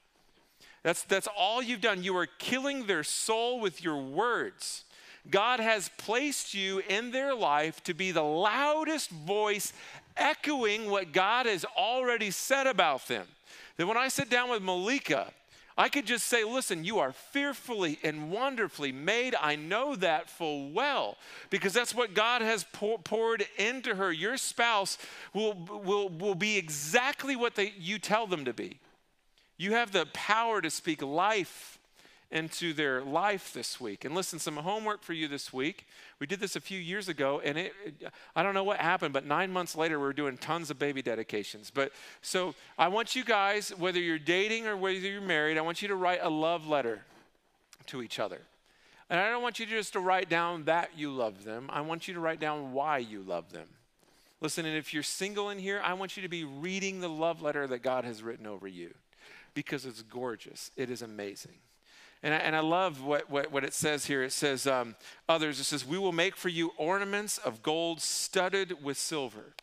That's 0.81 1.03
that's 1.03 1.27
all 1.37 1.61
you've 1.61 1.81
done. 1.81 2.03
You 2.03 2.17
are 2.17 2.25
killing 2.25 2.87
their 2.87 3.03
soul 3.03 3.59
with 3.59 3.83
your 3.83 3.97
words. 3.97 4.85
God 5.29 5.59
has 5.59 5.89
placed 5.97 6.53
you 6.53 6.81
in 6.87 7.11
their 7.11 7.33
life 7.33 7.83
to 7.83 7.93
be 7.93 8.11
the 8.11 8.23
loudest 8.23 9.09
voice 9.09 9.73
echoing 10.15 10.89
what 10.89 11.11
God 11.11 11.45
has 11.45 11.65
already 11.65 12.31
said 12.31 12.67
about 12.67 13.07
them. 13.07 13.27
That 13.77 13.87
when 13.87 13.97
I 13.97 14.07
sit 14.07 14.29
down 14.29 14.49
with 14.49 14.61
Malika, 14.63 15.27
I 15.77 15.89
could 15.89 16.07
just 16.07 16.25
say, 16.25 16.43
listen, 16.43 16.83
you 16.83 16.97
are 16.97 17.11
fearfully 17.11 17.99
and 18.03 18.31
wonderfully 18.31 18.91
made. 18.91 19.35
I 19.39 19.55
know 19.55 19.95
that 19.97 20.27
full 20.27 20.71
well 20.71 21.17
because 21.51 21.71
that's 21.71 21.93
what 21.93 22.15
God 22.15 22.41
has 22.41 22.65
pour, 22.73 22.97
poured 22.97 23.45
into 23.57 23.93
her. 23.93 24.11
Your 24.11 24.37
spouse 24.37 24.97
will, 25.35 25.53
will, 25.53 26.09
will 26.09 26.35
be 26.35 26.57
exactly 26.57 27.35
what 27.35 27.53
they, 27.53 27.73
you 27.77 27.99
tell 27.99 28.25
them 28.25 28.45
to 28.45 28.53
be. 28.53 28.79
You 29.57 29.73
have 29.73 29.91
the 29.91 30.07
power 30.13 30.61
to 30.61 30.71
speak 30.71 31.03
life 31.03 31.76
into 32.31 32.73
their 32.73 33.01
life 33.01 33.53
this 33.53 33.79
week. 33.79 34.03
And 34.03 34.13
listen, 34.13 34.37
some 34.39 34.57
homework 34.57 35.01
for 35.01 35.13
you 35.13 35.27
this 35.27 35.53
week. 35.53 35.87
We 36.19 36.27
did 36.27 36.39
this 36.39 36.55
a 36.55 36.61
few 36.61 36.79
years 36.79 37.07
ago, 37.07 37.41
and 37.43 37.57
it, 37.57 37.73
I 38.35 38.43
don't 38.43 38.53
know 38.53 38.63
what 38.63 38.79
happened, 38.79 39.13
but 39.13 39.25
nine 39.25 39.51
months 39.51 39.75
later, 39.75 39.99
we 39.99 40.07
are 40.07 40.13
doing 40.13 40.37
tons 40.37 40.69
of 40.69 40.77
baby 40.77 41.01
dedications. 41.01 41.71
But 41.71 41.91
so 42.21 42.53
I 42.77 42.89
want 42.89 43.15
you 43.15 43.23
guys, 43.23 43.69
whether 43.77 43.99
you're 43.99 44.19
dating 44.19 44.67
or 44.67 44.75
whether 44.75 44.97
you're 44.97 45.21
married, 45.21 45.57
I 45.57 45.61
want 45.61 45.81
you 45.81 45.87
to 45.87 45.95
write 45.95 46.19
a 46.21 46.29
love 46.29 46.67
letter 46.67 47.01
to 47.87 48.01
each 48.01 48.19
other. 48.19 48.41
And 49.09 49.19
I 49.19 49.29
don't 49.29 49.41
want 49.41 49.59
you 49.59 49.65
just 49.65 49.93
to 49.93 50.01
write 50.01 50.29
down 50.29 50.65
that 50.65 50.91
you 50.97 51.11
love 51.11 51.45
them, 51.45 51.69
I 51.71 51.81
want 51.81 52.07
you 52.07 52.13
to 52.13 52.19
write 52.19 52.41
down 52.41 52.73
why 52.73 52.97
you 52.97 53.21
love 53.21 53.53
them. 53.53 53.67
Listen, 54.41 54.65
and 54.65 54.77
if 54.77 54.93
you're 54.93 55.01
single 55.01 55.49
in 55.49 55.57
here, 55.57 55.81
I 55.83 55.93
want 55.93 56.15
you 56.15 56.23
to 56.23 56.29
be 56.29 56.43
reading 56.43 56.99
the 56.99 57.09
love 57.09 57.41
letter 57.41 57.65
that 57.67 57.81
God 57.81 58.03
has 58.03 58.21
written 58.21 58.45
over 58.45 58.67
you 58.67 58.93
because 59.55 59.85
it's 59.85 60.03
gorgeous. 60.03 60.69
It 60.75 60.91
is 60.91 61.01
amazing. 61.01 61.55
And 62.23 62.33
I, 62.33 62.37
and 62.37 62.55
I 62.55 62.61
love 62.61 63.03
what, 63.03 63.29
what, 63.29 63.51
what, 63.51 63.63
it 63.63 63.73
says 63.73 64.05
here. 64.05 64.23
It 64.23 64.31
says, 64.31 64.65
um, 64.65 64.95
others, 65.29 65.59
it 65.59 65.65
says, 65.65 65.85
We 65.85 65.97
will 65.97 66.11
make 66.11 66.35
for 66.35 66.49
you 66.49 66.71
ornaments 66.77 67.37
of 67.37 67.61
gold 67.61 68.01
studded 68.01 68.83
with 68.83 68.97
silver. 68.97 69.53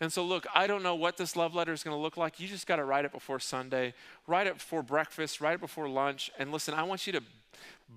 And 0.00 0.12
so, 0.12 0.24
look, 0.24 0.46
I 0.54 0.66
don't 0.66 0.82
know 0.82 0.94
what 0.94 1.18
this 1.18 1.36
love 1.36 1.54
letter 1.54 1.72
is 1.72 1.82
going 1.82 1.96
to 1.96 2.00
look 2.00 2.16
like. 2.16 2.40
You 2.40 2.48
just 2.48 2.66
got 2.66 2.76
to 2.76 2.84
write 2.84 3.04
it 3.04 3.12
before 3.12 3.38
Sunday, 3.38 3.92
write 4.26 4.46
it 4.46 4.54
before 4.54 4.82
breakfast, 4.82 5.40
write 5.40 5.54
it 5.54 5.60
before 5.60 5.88
lunch. 5.88 6.30
And 6.38 6.50
listen, 6.50 6.72
I 6.72 6.84
want 6.84 7.06
you 7.06 7.12
to 7.12 7.22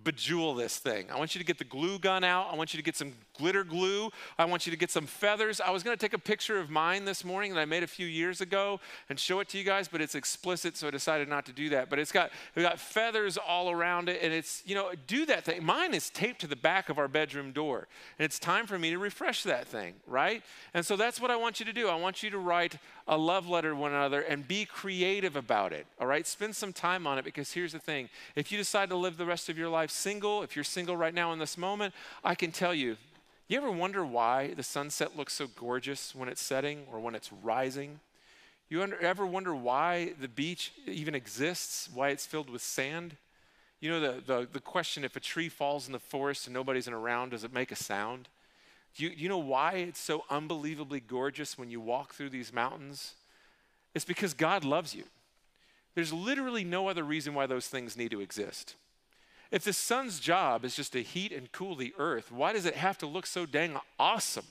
bejewel 0.03 0.55
this 0.55 0.77
thing. 0.77 1.09
I 1.11 1.17
want 1.17 1.35
you 1.35 1.39
to 1.39 1.45
get 1.45 1.57
the 1.57 1.63
glue 1.63 1.99
gun 1.99 2.23
out. 2.23 2.47
I 2.51 2.55
want 2.55 2.73
you 2.73 2.77
to 2.77 2.83
get 2.83 2.95
some 2.95 3.13
glitter 3.37 3.63
glue. 3.63 4.11
I 4.37 4.45
want 4.45 4.65
you 4.65 4.71
to 4.71 4.77
get 4.77 4.91
some 4.91 5.05
feathers. 5.05 5.61
I 5.61 5.71
was 5.71 5.83
going 5.83 5.95
to 5.95 6.01
take 6.01 6.13
a 6.13 6.19
picture 6.19 6.59
of 6.59 6.69
mine 6.69 7.05
this 7.05 7.23
morning 7.23 7.53
that 7.53 7.59
I 7.59 7.65
made 7.65 7.83
a 7.83 7.87
few 7.87 8.05
years 8.05 8.41
ago 8.41 8.79
and 9.09 9.19
show 9.19 9.39
it 9.39 9.49
to 9.49 9.57
you 9.57 9.63
guys, 9.63 9.87
but 9.87 10.01
it's 10.01 10.15
explicit, 10.15 10.77
so 10.77 10.87
I 10.87 10.91
decided 10.91 11.29
not 11.29 11.45
to 11.45 11.53
do 11.53 11.69
that. 11.69 11.89
But 11.89 11.99
it's 11.99 12.11
got 12.11 12.31
we 12.55 12.61
got 12.61 12.79
feathers 12.79 13.37
all 13.37 13.71
around 13.71 14.09
it, 14.09 14.21
and 14.21 14.33
it's 14.33 14.61
you 14.65 14.75
know 14.75 14.91
do 15.07 15.25
that 15.27 15.45
thing. 15.45 15.63
Mine 15.63 15.93
is 15.93 16.09
taped 16.09 16.41
to 16.41 16.47
the 16.47 16.55
back 16.55 16.89
of 16.89 16.97
our 16.97 17.07
bedroom 17.07 17.51
door, 17.51 17.87
and 18.17 18.25
it's 18.25 18.39
time 18.39 18.67
for 18.67 18.77
me 18.77 18.91
to 18.91 18.97
refresh 18.97 19.43
that 19.43 19.67
thing, 19.67 19.95
right? 20.07 20.43
And 20.73 20.85
so 20.85 20.95
that's 20.95 21.19
what 21.19 21.31
I 21.31 21.35
want 21.35 21.59
you 21.59 21.65
to 21.65 21.73
do. 21.73 21.87
I 21.87 21.95
want 21.95 22.23
you 22.23 22.29
to 22.31 22.39
write 22.39 22.77
a 23.07 23.17
love 23.17 23.47
letter 23.47 23.71
to 23.71 23.75
one 23.75 23.91
another 23.91 24.21
and 24.21 24.47
be 24.47 24.65
creative 24.65 25.35
about 25.35 25.73
it. 25.73 25.85
All 25.99 26.07
right, 26.07 26.25
spend 26.25 26.55
some 26.55 26.73
time 26.73 27.05
on 27.05 27.17
it 27.17 27.25
because 27.25 27.53
here's 27.53 27.73
the 27.73 27.79
thing: 27.79 28.09
if 28.35 28.51
you 28.51 28.57
decide 28.57 28.89
to 28.89 28.95
live 28.95 29.17
the 29.17 29.25
rest 29.25 29.49
of 29.49 29.57
your 29.57 29.69
life 29.69 29.91
single, 29.91 30.43
if 30.43 30.55
you're 30.55 30.63
single 30.63 30.95
right 30.95 31.13
now 31.13 31.33
in 31.33 31.39
this 31.39 31.57
moment, 31.57 31.93
I 32.23 32.35
can 32.35 32.51
tell 32.51 32.73
you 32.73 32.97
you 33.53 33.57
ever 33.57 33.69
wonder 33.69 34.05
why 34.05 34.53
the 34.55 34.63
sunset 34.63 35.17
looks 35.17 35.33
so 35.33 35.47
gorgeous 35.47 36.15
when 36.15 36.29
it's 36.29 36.41
setting 36.41 36.85
or 36.91 36.99
when 36.99 37.13
it's 37.13 37.31
rising? 37.31 37.99
You 38.69 38.81
ever 38.81 39.27
wonder 39.27 39.53
why 39.53 40.13
the 40.19 40.27
beach 40.27 40.71
even 40.87 41.13
exists, 41.13 41.89
why 41.93 42.09
it's 42.09 42.25
filled 42.25 42.49
with 42.49 42.61
sand? 42.61 43.17
You 43.79 43.91
know, 43.91 43.99
the, 43.99 44.21
the, 44.25 44.47
the 44.53 44.59
question 44.59 45.03
if 45.03 45.15
a 45.15 45.19
tree 45.19 45.49
falls 45.49 45.85
in 45.85 45.91
the 45.91 45.99
forest 45.99 46.47
and 46.47 46.53
nobody's 46.53 46.87
around, 46.87 47.29
does 47.29 47.43
it 47.43 47.53
make 47.53 47.71
a 47.71 47.75
sound? 47.75 48.29
Do 48.95 49.05
you, 49.05 49.11
you 49.15 49.29
know 49.29 49.37
why 49.37 49.73
it's 49.73 49.99
so 49.99 50.23
unbelievably 50.29 51.01
gorgeous 51.01 51.57
when 51.57 51.69
you 51.69 51.79
walk 51.81 52.13
through 52.13 52.29
these 52.29 52.53
mountains? 52.53 53.15
It's 53.95 54.05
because 54.05 54.33
God 54.33 54.63
loves 54.63 54.93
you. 54.93 55.03
There's 55.95 56.13
literally 56.13 56.63
no 56.63 56.87
other 56.87 57.03
reason 57.03 57.33
why 57.33 57.45
those 57.45 57.67
things 57.67 57.97
need 57.97 58.11
to 58.11 58.21
exist. 58.21 58.75
If 59.51 59.63
the 59.63 59.73
sun's 59.73 60.19
job 60.19 60.65
is 60.65 60.75
just 60.75 60.93
to 60.93 61.03
heat 61.03 61.31
and 61.31 61.51
cool 61.51 61.75
the 61.75 61.93
earth, 61.99 62.31
why 62.31 62.53
does 62.53 62.65
it 62.65 62.75
have 62.75 62.97
to 62.99 63.05
look 63.05 63.27
so 63.27 63.45
dang 63.45 63.77
awesome? 63.99 64.47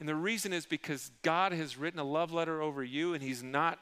And 0.00 0.08
the 0.08 0.16
reason 0.16 0.52
is 0.52 0.66
because 0.66 1.10
God 1.22 1.52
has 1.52 1.76
written 1.76 2.00
a 2.00 2.04
love 2.04 2.32
letter 2.32 2.60
over 2.60 2.82
you 2.82 3.14
and 3.14 3.22
He's 3.22 3.42
not 3.42 3.78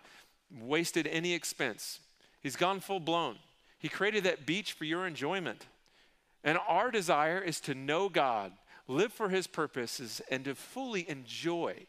wasted 0.61 1.07
any 1.07 1.33
expense. 1.33 2.01
He's 2.43 2.57
gone 2.57 2.81
full 2.81 3.01
blown. 3.01 3.37
He 3.79 3.89
created 3.89 4.25
that 4.25 4.47
beach 4.47 4.73
for 4.73 4.85
your 4.85 5.07
enjoyment. 5.07 5.67
And 6.45 6.59
our 6.69 6.91
desire 6.91 7.41
is 7.41 7.61
to 7.61 7.75
know 7.75 8.09
God, 8.09 8.53
live 8.89 9.13
for 9.13 9.29
His 9.29 9.47
purposes, 9.47 10.21
and 10.31 10.45
to 10.45 10.55
fully 10.55 11.09
enjoy 11.09 11.87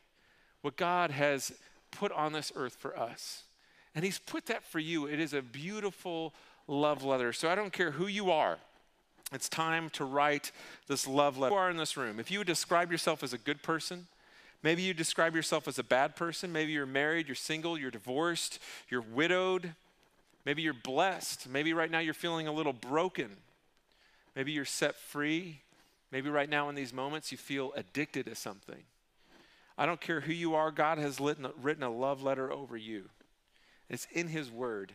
what 0.61 0.75
God 0.75 1.11
has 1.11 1.51
put 1.91 2.11
on 2.11 2.33
this 2.33 2.51
earth 2.55 2.75
for 2.75 2.97
us. 2.97 3.43
And 3.95 4.03
He's 4.03 4.19
put 4.19 4.47
that 4.47 4.63
for 4.63 4.79
you. 4.79 5.05
It 5.05 5.19
is 5.19 5.33
a 5.33 5.41
beautiful 5.41 6.33
love 6.67 7.03
letter. 7.03 7.33
So 7.33 7.49
I 7.49 7.55
don't 7.55 7.73
care 7.73 7.91
who 7.91 8.07
you 8.07 8.31
are. 8.31 8.57
It's 9.33 9.49
time 9.49 9.89
to 9.91 10.05
write 10.05 10.51
this 10.87 11.05
love 11.05 11.37
letter. 11.37 11.53
You 11.53 11.59
are 11.59 11.69
in 11.69 11.77
this 11.77 11.97
room. 11.97 12.19
If 12.19 12.31
you 12.31 12.39
would 12.39 12.47
describe 12.47 12.91
yourself 12.91 13.23
as 13.23 13.33
a 13.33 13.37
good 13.37 13.61
person, 13.61 14.07
maybe 14.63 14.81
you 14.81 14.93
describe 14.93 15.35
yourself 15.35 15.67
as 15.67 15.77
a 15.77 15.83
bad 15.83 16.15
person, 16.15 16.51
maybe 16.51 16.71
you're 16.71 16.85
married, 16.85 17.27
you're 17.27 17.35
single, 17.35 17.77
you're 17.77 17.91
divorced, 17.91 18.59
you're 18.89 19.01
widowed, 19.01 19.73
maybe 20.45 20.61
you're 20.61 20.73
blessed, 20.73 21.49
maybe 21.49 21.73
right 21.73 21.91
now 21.91 21.99
you're 21.99 22.13
feeling 22.13 22.47
a 22.47 22.53
little 22.53 22.73
broken, 22.73 23.29
maybe 24.35 24.53
you're 24.53 24.65
set 24.65 24.95
free, 24.95 25.59
maybe 26.11 26.29
right 26.29 26.49
now 26.49 26.69
in 26.69 26.75
these 26.75 26.93
moments 26.93 27.31
you 27.31 27.37
feel 27.37 27.73
addicted 27.75 28.25
to 28.25 28.35
something. 28.35 28.83
I 29.77 29.85
don't 29.85 30.01
care 30.01 30.21
who 30.21 30.33
you 30.33 30.55
are, 30.55 30.71
God 30.71 30.97
has 30.97 31.19
written 31.19 31.83
a 31.83 31.89
love 31.89 32.23
letter 32.23 32.51
over 32.51 32.75
you. 32.75 33.09
It's 33.89 34.07
in 34.11 34.27
His 34.27 34.51
Word. 34.51 34.93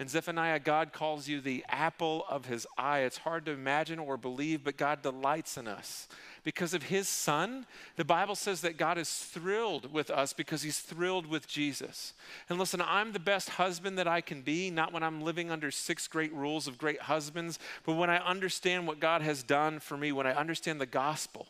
In 0.00 0.08
Zephaniah, 0.08 0.58
God 0.58 0.94
calls 0.94 1.28
you 1.28 1.42
the 1.42 1.62
apple 1.68 2.24
of 2.30 2.46
his 2.46 2.66
eye. 2.78 3.00
It's 3.00 3.18
hard 3.18 3.44
to 3.44 3.52
imagine 3.52 3.98
or 3.98 4.16
believe, 4.16 4.64
but 4.64 4.78
God 4.78 5.02
delights 5.02 5.58
in 5.58 5.68
us. 5.68 6.08
Because 6.42 6.72
of 6.72 6.84
his 6.84 7.06
son, 7.06 7.66
the 7.96 8.04
Bible 8.04 8.34
says 8.34 8.62
that 8.62 8.78
God 8.78 8.96
is 8.96 9.10
thrilled 9.10 9.92
with 9.92 10.08
us 10.08 10.32
because 10.32 10.62
he's 10.62 10.78
thrilled 10.78 11.26
with 11.26 11.46
Jesus. 11.46 12.14
And 12.48 12.58
listen, 12.58 12.80
I'm 12.80 13.12
the 13.12 13.18
best 13.18 13.50
husband 13.50 13.98
that 13.98 14.08
I 14.08 14.22
can 14.22 14.40
be, 14.40 14.70
not 14.70 14.90
when 14.90 15.02
I'm 15.02 15.20
living 15.20 15.50
under 15.50 15.70
six 15.70 16.08
great 16.08 16.32
rules 16.32 16.66
of 16.66 16.78
great 16.78 17.02
husbands, 17.02 17.58
but 17.84 17.96
when 17.96 18.08
I 18.08 18.24
understand 18.24 18.86
what 18.86 19.00
God 19.00 19.20
has 19.20 19.42
done 19.42 19.80
for 19.80 19.98
me, 19.98 20.12
when 20.12 20.26
I 20.26 20.32
understand 20.32 20.80
the 20.80 20.86
gospel. 20.86 21.46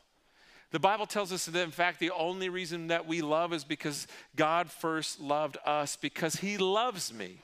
The 0.73 0.81
Bible 0.81 1.07
tells 1.07 1.33
us 1.33 1.47
that, 1.47 1.63
in 1.63 1.71
fact, 1.71 2.01
the 2.01 2.11
only 2.11 2.49
reason 2.49 2.89
that 2.89 3.07
we 3.07 3.23
love 3.23 3.53
is 3.53 3.63
because 3.63 4.09
God 4.35 4.73
first 4.73 5.21
loved 5.21 5.57
us, 5.65 5.95
because 5.95 6.35
He 6.35 6.59
loves 6.59 7.15
me 7.15 7.43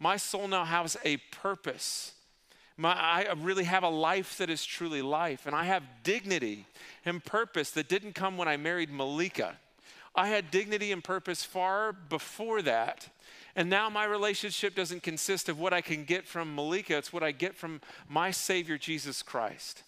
my 0.00 0.16
soul 0.16 0.48
now 0.48 0.64
has 0.64 0.96
a 1.04 1.18
purpose. 1.30 2.12
My, 2.76 2.94
I 2.94 3.32
really 3.36 3.64
have 3.64 3.82
a 3.82 3.88
life 3.88 4.38
that 4.38 4.48
is 4.48 4.64
truly 4.64 5.02
life, 5.02 5.46
and 5.46 5.54
I 5.54 5.64
have 5.64 5.82
dignity 6.02 6.66
and 7.04 7.22
purpose 7.22 7.70
that 7.72 7.88
didn't 7.88 8.14
come 8.14 8.38
when 8.38 8.48
I 8.48 8.56
married 8.56 8.90
Malika. 8.90 9.56
I 10.14 10.28
had 10.28 10.50
dignity 10.50 10.90
and 10.90 11.04
purpose 11.04 11.44
far 11.44 11.92
before 11.92 12.62
that. 12.62 13.08
And 13.54 13.68
now 13.68 13.90
my 13.90 14.04
relationship 14.04 14.74
doesn't 14.74 15.02
consist 15.02 15.48
of 15.48 15.58
what 15.58 15.74
I 15.74 15.82
can 15.82 16.04
get 16.04 16.26
from 16.26 16.54
Malika, 16.54 16.96
it's 16.96 17.12
what 17.12 17.22
I 17.22 17.32
get 17.32 17.54
from 17.54 17.80
my 18.08 18.30
Savior, 18.30 18.78
Jesus 18.78 19.22
Christ. 19.22 19.82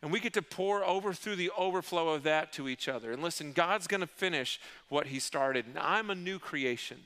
And 0.00 0.12
we 0.12 0.20
get 0.20 0.32
to 0.34 0.42
pour 0.42 0.84
over 0.84 1.12
through 1.12 1.36
the 1.36 1.50
overflow 1.58 2.10
of 2.10 2.22
that 2.22 2.52
to 2.54 2.68
each 2.68 2.88
other. 2.88 3.12
And 3.12 3.22
listen, 3.22 3.52
God's 3.52 3.88
going 3.88 4.00
to 4.00 4.06
finish 4.06 4.60
what 4.88 5.08
He 5.08 5.18
started. 5.18 5.66
And 5.66 5.78
I'm 5.78 6.08
a 6.08 6.14
new 6.14 6.38
creation. 6.38 6.98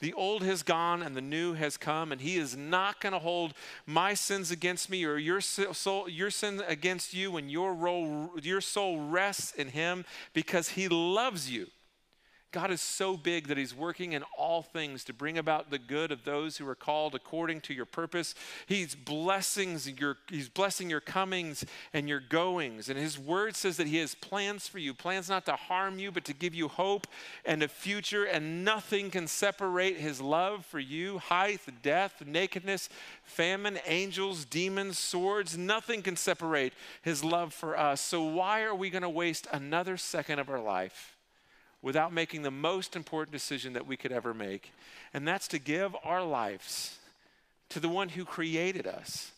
The 0.00 0.12
old 0.12 0.42
has 0.42 0.62
gone 0.62 1.02
and 1.02 1.16
the 1.16 1.20
new 1.20 1.54
has 1.54 1.76
come, 1.76 2.12
and 2.12 2.20
He 2.20 2.36
is 2.36 2.56
not 2.56 3.00
going 3.00 3.12
to 3.12 3.18
hold 3.18 3.54
my 3.86 4.14
sins 4.14 4.50
against 4.50 4.88
me 4.88 5.04
or 5.04 5.18
your 5.18 5.40
soul, 5.40 6.08
your 6.08 6.30
sin 6.30 6.62
against 6.66 7.14
you 7.14 7.32
when 7.32 7.48
your, 7.48 7.74
role, 7.74 8.30
your 8.40 8.60
soul 8.60 9.00
rests 9.00 9.52
in 9.52 9.68
Him 9.68 10.04
because 10.32 10.70
He 10.70 10.88
loves 10.88 11.50
you. 11.50 11.66
God 12.50 12.70
is 12.70 12.80
so 12.80 13.14
big 13.14 13.48
that 13.48 13.58
He's 13.58 13.74
working 13.74 14.14
in 14.14 14.22
all 14.38 14.62
things 14.62 15.04
to 15.04 15.12
bring 15.12 15.36
about 15.36 15.70
the 15.70 15.78
good 15.78 16.10
of 16.10 16.24
those 16.24 16.56
who 16.56 16.66
are 16.66 16.74
called 16.74 17.14
according 17.14 17.60
to 17.62 17.74
your 17.74 17.84
purpose. 17.84 18.34
He's 18.66 18.94
blessings 18.94 19.86
your 19.86 20.16
He's 20.30 20.48
blessing 20.48 20.88
your 20.88 21.02
comings 21.02 21.66
and 21.92 22.08
your 22.08 22.20
goings. 22.20 22.88
And 22.88 22.98
His 22.98 23.18
word 23.18 23.54
says 23.54 23.76
that 23.76 23.86
He 23.86 23.98
has 23.98 24.14
plans 24.14 24.66
for 24.66 24.78
you, 24.78 24.94
plans 24.94 25.28
not 25.28 25.44
to 25.44 25.56
harm 25.56 25.98
you, 25.98 26.10
but 26.10 26.24
to 26.24 26.32
give 26.32 26.54
you 26.54 26.68
hope 26.68 27.06
and 27.44 27.62
a 27.62 27.68
future. 27.68 28.24
And 28.24 28.64
nothing 28.64 29.10
can 29.10 29.26
separate 29.26 29.98
His 29.98 30.18
love 30.18 30.64
for 30.64 30.78
you. 30.78 31.18
Height, 31.18 31.60
death, 31.82 32.22
nakedness, 32.24 32.88
famine, 33.24 33.78
angels, 33.86 34.46
demons, 34.46 34.98
swords, 34.98 35.58
nothing 35.58 36.00
can 36.00 36.16
separate 36.16 36.72
His 37.02 37.22
love 37.22 37.52
for 37.52 37.78
us. 37.78 38.00
So 38.00 38.22
why 38.22 38.62
are 38.62 38.74
we 38.74 38.88
going 38.88 39.02
to 39.02 39.08
waste 39.10 39.46
another 39.52 39.98
second 39.98 40.38
of 40.38 40.48
our 40.48 40.60
life? 40.60 41.17
Without 41.82 42.12
making 42.12 42.42
the 42.42 42.50
most 42.50 42.96
important 42.96 43.32
decision 43.32 43.72
that 43.72 43.86
we 43.86 43.96
could 43.96 44.12
ever 44.12 44.34
make, 44.34 44.72
and 45.14 45.26
that's 45.26 45.48
to 45.48 45.58
give 45.58 45.94
our 46.04 46.24
lives 46.24 46.98
to 47.70 47.80
the 47.80 47.88
one 47.88 48.10
who 48.10 48.24
created 48.24 48.86
us. 48.86 49.32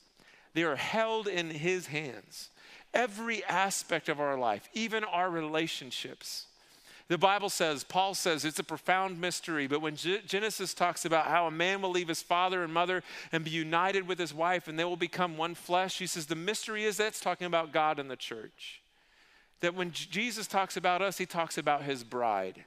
They 0.55 0.62
are 0.62 0.76
held 0.76 1.29
in 1.29 1.50
his 1.50 1.88
hands. 1.88 2.50
Every 2.92 3.44
aspect 3.44 4.09
of 4.09 4.20
our 4.20 4.37
life, 4.37 4.68
even 4.74 5.05
our 5.05 5.31
relationships. 5.31 6.46
The 7.09 7.18
Bible 7.18 7.50
says, 7.50 7.83
Paul 7.83 8.14
says, 8.14 8.44
it's 8.44 8.59
a 8.61 8.64
profound 8.64 9.20
mystery, 9.20 9.66
but 9.66 9.83
when 9.83 9.96
Genesis 9.96 10.74
talks 10.74 11.05
about 11.05 11.26
how 11.26 11.46
a 11.46 11.50
man 11.50 11.83
will 11.83 11.90
leave 11.90 12.09
his 12.09 12.22
father 12.22 12.62
and 12.62 12.72
mother 12.72 13.03
and 13.33 13.44
be 13.44 13.50
united 13.50 14.07
with 14.07 14.18
his 14.18 14.33
wife 14.33 14.68
and 14.68 14.79
they 14.79 14.85
will 14.85 14.96
become 14.96 15.37
one 15.37 15.57
flesh, 15.57 15.98
he 15.98 16.07
says 16.07 16.26
the 16.26 16.37
mystery 16.37 16.85
is 16.85 16.96
that's 16.96 17.20
talking 17.20 17.48
about 17.48 17.72
God 17.72 17.98
and 17.98 18.11
the 18.11 18.16
church 18.16 18.80
that 19.61 19.75
when 19.75 19.92
Jesus 19.92 20.46
talks 20.46 20.77
about 20.77 21.03
us, 21.03 21.18
he 21.18 21.27
talks 21.27 21.59
about 21.59 21.83
his 21.83 22.05
bride. 22.05 22.64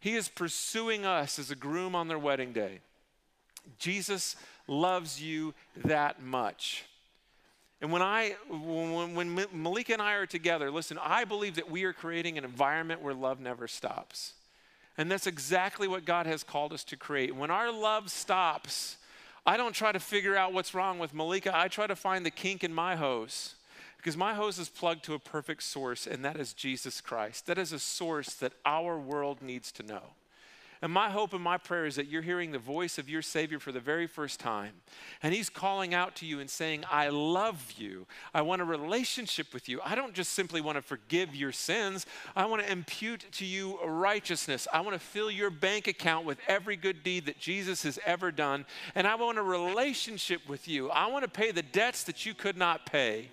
He 0.00 0.16
is 0.16 0.28
pursuing 0.28 1.06
us 1.06 1.38
as 1.38 1.50
a 1.50 1.56
groom 1.56 1.94
on 1.94 2.08
their 2.08 2.18
wedding 2.18 2.52
day. 2.52 2.80
Jesus 3.78 4.36
loves 4.66 5.22
you 5.22 5.54
that 5.84 6.22
much. 6.22 6.84
And 7.80 7.92
when 7.92 8.02
I, 8.02 8.36
when, 8.48 9.14
when 9.14 9.46
Malika 9.52 9.92
and 9.92 10.02
I 10.02 10.14
are 10.14 10.26
together, 10.26 10.70
listen, 10.70 10.98
I 11.02 11.24
believe 11.24 11.56
that 11.56 11.70
we 11.70 11.84
are 11.84 11.92
creating 11.92 12.38
an 12.38 12.44
environment 12.44 13.02
where 13.02 13.14
love 13.14 13.40
never 13.40 13.68
stops. 13.68 14.34
And 14.96 15.10
that's 15.10 15.26
exactly 15.26 15.88
what 15.88 16.04
God 16.04 16.26
has 16.26 16.42
called 16.44 16.72
us 16.72 16.84
to 16.84 16.96
create. 16.96 17.34
When 17.34 17.50
our 17.50 17.72
love 17.72 18.10
stops, 18.10 18.96
I 19.44 19.56
don't 19.56 19.74
try 19.74 19.92
to 19.92 20.00
figure 20.00 20.36
out 20.36 20.52
what's 20.52 20.72
wrong 20.72 20.98
with 20.98 21.12
Malika. 21.12 21.52
I 21.54 21.68
try 21.68 21.86
to 21.86 21.96
find 21.96 22.24
the 22.24 22.30
kink 22.30 22.64
in 22.64 22.72
my 22.72 22.96
hose. 22.96 23.54
Because 24.04 24.18
my 24.18 24.34
hose 24.34 24.58
is 24.58 24.68
plugged 24.68 25.02
to 25.06 25.14
a 25.14 25.18
perfect 25.18 25.62
source, 25.62 26.06
and 26.06 26.22
that 26.26 26.36
is 26.36 26.52
Jesus 26.52 27.00
Christ. 27.00 27.46
That 27.46 27.56
is 27.56 27.72
a 27.72 27.78
source 27.78 28.34
that 28.34 28.52
our 28.66 28.98
world 28.98 29.40
needs 29.40 29.72
to 29.72 29.82
know. 29.82 30.02
And 30.82 30.92
my 30.92 31.08
hope 31.08 31.32
and 31.32 31.42
my 31.42 31.56
prayer 31.56 31.86
is 31.86 31.96
that 31.96 32.08
you're 32.08 32.20
hearing 32.20 32.52
the 32.52 32.58
voice 32.58 32.98
of 32.98 33.08
your 33.08 33.22
Savior 33.22 33.58
for 33.58 33.72
the 33.72 33.80
very 33.80 34.06
first 34.06 34.38
time. 34.38 34.74
And 35.22 35.32
He's 35.32 35.48
calling 35.48 35.94
out 35.94 36.16
to 36.16 36.26
you 36.26 36.38
and 36.38 36.50
saying, 36.50 36.84
I 36.90 37.08
love 37.08 37.72
you. 37.78 38.06
I 38.34 38.42
want 38.42 38.60
a 38.60 38.66
relationship 38.66 39.54
with 39.54 39.70
you. 39.70 39.80
I 39.82 39.94
don't 39.94 40.12
just 40.12 40.34
simply 40.34 40.60
want 40.60 40.76
to 40.76 40.82
forgive 40.82 41.34
your 41.34 41.52
sins, 41.52 42.04
I 42.36 42.44
want 42.44 42.62
to 42.62 42.70
impute 42.70 43.24
to 43.32 43.46
you 43.46 43.78
righteousness. 43.86 44.68
I 44.70 44.82
want 44.82 45.00
to 45.00 45.00
fill 45.00 45.30
your 45.30 45.48
bank 45.48 45.88
account 45.88 46.26
with 46.26 46.36
every 46.46 46.76
good 46.76 47.02
deed 47.02 47.24
that 47.24 47.38
Jesus 47.38 47.84
has 47.84 47.98
ever 48.04 48.30
done. 48.30 48.66
And 48.94 49.06
I 49.06 49.14
want 49.14 49.38
a 49.38 49.42
relationship 49.42 50.46
with 50.46 50.68
you. 50.68 50.90
I 50.90 51.06
want 51.06 51.24
to 51.24 51.30
pay 51.30 51.52
the 51.52 51.62
debts 51.62 52.04
that 52.04 52.26
you 52.26 52.34
could 52.34 52.58
not 52.58 52.84
pay 52.84 53.30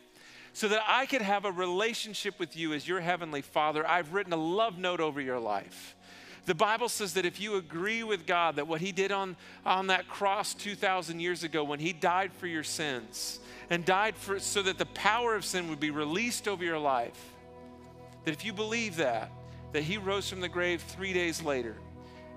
so 0.54 0.68
that 0.68 0.84
I 0.88 1.06
could 1.06 1.22
have 1.22 1.46
a 1.46 1.52
relationship 1.52 2.40
with 2.40 2.58
you 2.58 2.74
as 2.74 2.88
your 2.88 3.00
heavenly 3.00 3.42
Father. 3.42 3.88
I've 3.88 4.14
written 4.14 4.34
a 4.34 4.38
love 4.38 4.78
note 4.78 5.00
over 5.00 5.22
your 5.22 5.40
life. 5.40 5.96
The 6.46 6.56
Bible 6.56 6.90
says 6.90 7.14
that 7.14 7.26
if 7.26 7.40
you 7.40 7.56
agree 7.56 8.04
with 8.04 8.26
God 8.26 8.56
that 8.56 8.68
what 8.68 8.82
He 8.82 8.92
did 8.92 9.12
on, 9.12 9.36
on 9.66 9.88
that 9.88 10.08
cross 10.08 10.54
2,000 10.54 11.20
years 11.20 11.44
ago 11.44 11.64
when 11.64 11.80
He 11.80 11.94
died 11.94 12.34
for 12.34 12.48
your 12.48 12.64
sins 12.64 13.40
and 13.70 13.86
died 13.86 14.16
for, 14.16 14.40
so 14.40 14.62
that 14.64 14.78
the 14.78 14.88
power 14.88 15.36
of 15.36 15.46
sin 15.46 15.70
would 15.70 15.80
be 15.80 15.92
released 15.92 16.48
over 16.48 16.64
your 16.64 16.80
life, 16.80 17.20
that 18.26 18.32
if 18.32 18.44
you 18.44 18.54
believe 18.54 18.98
that, 18.98 19.32
that 19.72 19.84
He 19.84 19.98
rose 19.98 20.30
from 20.30 20.42
the 20.42 20.50
grave 20.50 20.82
three 20.82 21.14
days 21.14 21.42
later, 21.44 21.76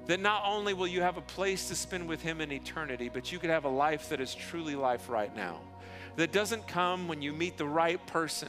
that 0.06 0.20
not 0.20 0.42
only 0.46 0.74
will 0.74 0.86
you 0.86 1.00
have 1.00 1.16
a 1.16 1.22
place 1.22 1.68
to 1.68 1.74
spend 1.74 2.06
with 2.06 2.20
Him 2.20 2.42
in 2.42 2.52
eternity, 2.52 3.08
but 3.08 3.32
you 3.32 3.38
could 3.38 3.50
have 3.50 3.64
a 3.64 3.70
life 3.70 4.10
that 4.10 4.20
is 4.20 4.34
truly 4.34 4.76
life 4.76 5.08
right 5.08 5.34
now 5.34 5.60
that 6.16 6.32
doesn't 6.32 6.66
come 6.68 7.08
when 7.08 7.22
you 7.22 7.32
meet 7.32 7.56
the 7.56 7.66
right 7.66 8.04
person, 8.06 8.48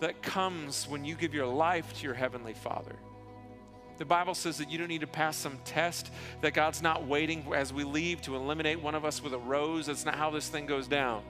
that 0.00 0.22
comes 0.22 0.88
when 0.88 1.04
you 1.04 1.14
give 1.14 1.34
your 1.34 1.46
life 1.46 1.92
to 1.98 2.04
your 2.04 2.14
Heavenly 2.14 2.54
Father. 2.54 2.96
The 3.98 4.06
Bible 4.06 4.34
says 4.34 4.56
that 4.58 4.70
you 4.70 4.78
don't 4.78 4.88
need 4.88 5.02
to 5.02 5.06
pass 5.06 5.36
some 5.36 5.58
test, 5.66 6.10
that 6.40 6.54
God's 6.54 6.80
not 6.80 7.06
waiting 7.06 7.52
as 7.54 7.70
we 7.70 7.84
leave 7.84 8.22
to 8.22 8.34
eliminate 8.34 8.80
one 8.80 8.94
of 8.94 9.04
us 9.04 9.22
with 9.22 9.34
a 9.34 9.38
rose. 9.38 9.86
That's 9.86 10.06
not 10.06 10.14
how 10.14 10.30
this 10.30 10.48
thing 10.48 10.64
goes 10.64 10.88
down. 10.88 11.22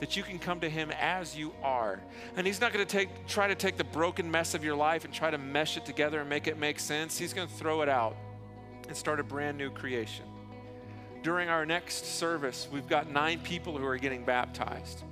That 0.00 0.14
you 0.14 0.22
can 0.22 0.38
come 0.38 0.60
to 0.60 0.68
Him 0.68 0.90
as 1.00 1.34
you 1.34 1.54
are. 1.62 2.02
And 2.36 2.46
He's 2.46 2.60
not 2.60 2.74
going 2.74 2.84
to 2.86 2.92
take, 2.92 3.26
try 3.26 3.48
to 3.48 3.54
take 3.54 3.78
the 3.78 3.84
broken 3.84 4.30
mess 4.30 4.52
of 4.52 4.62
your 4.62 4.76
life 4.76 5.06
and 5.06 5.14
try 5.14 5.30
to 5.30 5.38
mesh 5.38 5.78
it 5.78 5.86
together 5.86 6.20
and 6.20 6.28
make 6.28 6.46
it 6.46 6.58
make 6.58 6.78
sense. 6.78 7.16
He's 7.16 7.32
going 7.32 7.48
to 7.48 7.54
throw 7.54 7.80
it 7.80 7.88
out 7.88 8.16
and 8.86 8.94
start 8.94 9.18
a 9.18 9.24
brand 9.24 9.56
new 9.56 9.70
creation 9.70 10.26
during 11.24 11.48
our 11.48 11.64
next 11.64 12.04
service, 12.04 12.68
we've 12.70 12.86
got 12.86 13.10
nine 13.10 13.40
people 13.40 13.76
who 13.78 13.86
are 13.86 13.96
getting 13.96 14.24
baptized. 14.24 15.02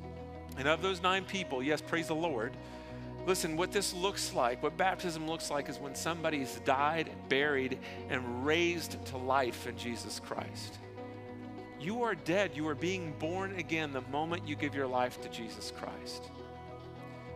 And 0.59 0.69
of 0.69 0.83
those 0.83 1.03
nine 1.03 1.25
people, 1.25 1.63
yes, 1.63 1.81
praise 1.81 2.09
the 2.09 2.15
Lord. 2.15 2.53
Listen, 3.27 3.57
what 3.57 3.73
this 3.73 3.95
looks 3.95 4.35
like, 4.35 4.63
what 4.63 4.77
baptism 4.77 5.27
looks 5.27 5.51
like, 5.51 5.71
is 5.71 5.79
when 5.79 5.95
somebody's 5.95 6.61
died, 6.67 7.11
buried, 7.31 7.79
and 8.11 8.45
raised 8.45 9.03
to 9.07 9.17
life 9.17 9.67
in 9.67 9.79
Jesus 9.79 10.21
Christ. 10.21 10.79
You 11.81 12.03
are 12.03 12.15
dead. 12.15 12.51
You 12.55 12.69
are 12.69 12.75
being 12.75 13.15
born 13.19 13.59
again 13.59 13.93
the 13.93 14.03
moment 14.03 14.47
you 14.47 14.55
give 14.55 14.75
your 14.75 14.87
life 14.87 15.19
to 15.23 15.31
Jesus 15.31 15.73
Christ. 15.75 16.31